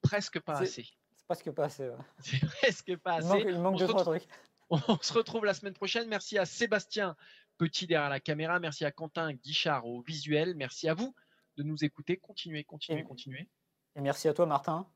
[0.00, 0.86] presque pas assez.
[1.14, 1.90] C'est presque pas assez.
[2.20, 3.44] C'est presque pas assez.
[3.46, 4.26] Il manque, il manque trucs.
[4.70, 6.08] On se retrouve la semaine prochaine.
[6.08, 7.16] Merci à Sébastien
[7.60, 8.58] Petit derrière la caméra.
[8.58, 10.54] Merci à Quentin Guichard au visuel.
[10.54, 11.14] Merci à vous
[11.58, 12.16] de nous écouter.
[12.16, 13.50] Continuez, continuez, continuez.
[13.96, 14.88] Et merci à toi, Martin,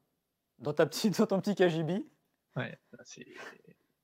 [0.61, 2.07] dans, ta petite, dans ton petit KGB.
[2.57, 3.27] Ouais, c'est.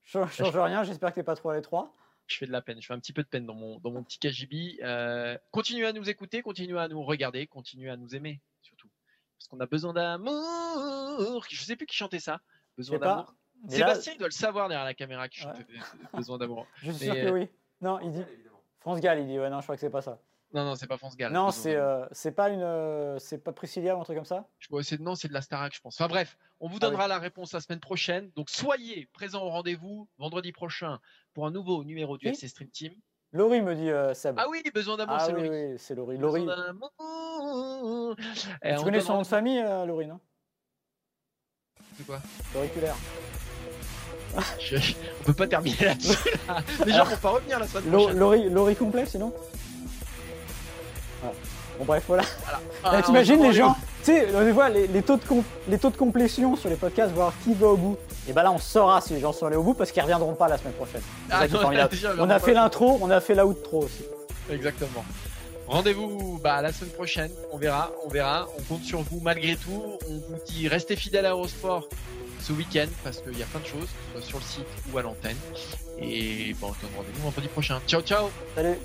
[0.02, 1.96] Change, change rien, j'espère que tu n'es pas trop à l'étroit.
[2.26, 3.92] Je fais de la peine, je fais un petit peu de peine dans mon, dans
[3.92, 4.80] mon petit KGB.
[4.82, 8.90] Euh, continuez à nous écouter, continuez à nous regarder, continuez à nous aimer, surtout.
[9.38, 11.46] Parce qu'on a besoin d'amour.
[11.48, 12.42] Je ne sais plus qui chantait ça.
[12.76, 13.34] Besoin d'amour.
[13.70, 15.56] Sébastien, il doit le savoir derrière la caméra qui chante
[16.12, 16.66] besoin d'amour.
[16.74, 17.48] Je suis sûr que oui.
[17.80, 18.24] Non, il dit
[18.80, 19.38] France Gall, il dit.
[19.38, 20.18] Ouais, non, je crois que c'est pas ça.
[20.52, 21.32] Non, non, c'est pas France Gall.
[21.32, 22.62] Non, c'est euh, c'est pas une.
[22.62, 24.48] euh, c'est pas Priscilla ou un truc comme ça?
[24.58, 25.94] Je vois, c'est non, c'est de la Starac, je pense.
[26.00, 28.30] Enfin bref, on vous Ah donnera la réponse la semaine prochaine.
[28.34, 30.98] Donc soyez présents au rendez-vous vendredi prochain
[31.34, 32.32] pour un nouveau numéro du Oui.
[32.32, 32.92] FC Stream Team.
[33.32, 34.34] Laurie me dit euh, Seb.
[34.40, 35.66] Ah oui, besoin d'amour, Ah c'est oui, Laurie.
[35.72, 36.16] oui, c'est Laurie.
[36.16, 36.46] Besoin Laurie.
[36.46, 38.16] d'amour.
[38.64, 40.18] Eh, Tu on connais son nom de famille, euh, Laurie, non?
[41.96, 42.20] C'est quoi?
[42.54, 42.96] L'auriculaire.
[44.60, 44.76] Je-
[45.20, 46.16] On peut pas terminer là-dessus.
[46.48, 46.58] là.
[46.86, 48.18] Les gens vont pas revenir la semaine prochaine.
[48.18, 49.32] Laurie, Laurie complet, sinon
[51.20, 51.34] Voilà.
[51.78, 52.22] Bon, bref, voilà.
[52.84, 53.74] Ah, T'imagines les gens,
[54.04, 55.22] tu sais, on voit les, les taux de
[55.68, 57.96] les taux de complétion sur les podcasts, voir qui va au bout.
[58.28, 60.34] Et ben là, on saura si les gens sont allés au bout parce qu'ils reviendront
[60.34, 61.02] pas la semaine prochaine.
[61.30, 64.04] Ah, déjà, on a fait l'intro, on a fait la outro aussi.
[64.50, 65.04] Exactement.
[65.66, 67.30] Rendez-vous bah, la semaine prochaine.
[67.52, 68.48] On verra, on verra.
[68.58, 69.84] On compte sur vous malgré tout.
[70.08, 71.88] On vous dit restez fidèles à Eurosport
[72.40, 75.02] ce week-end parce qu'il y a plein de choses, soit sur le site ou à
[75.02, 75.36] l'antenne.
[75.98, 77.80] Et bon, on se donne rendez-vous vendredi prochain.
[77.86, 78.78] Ciao, ciao Salut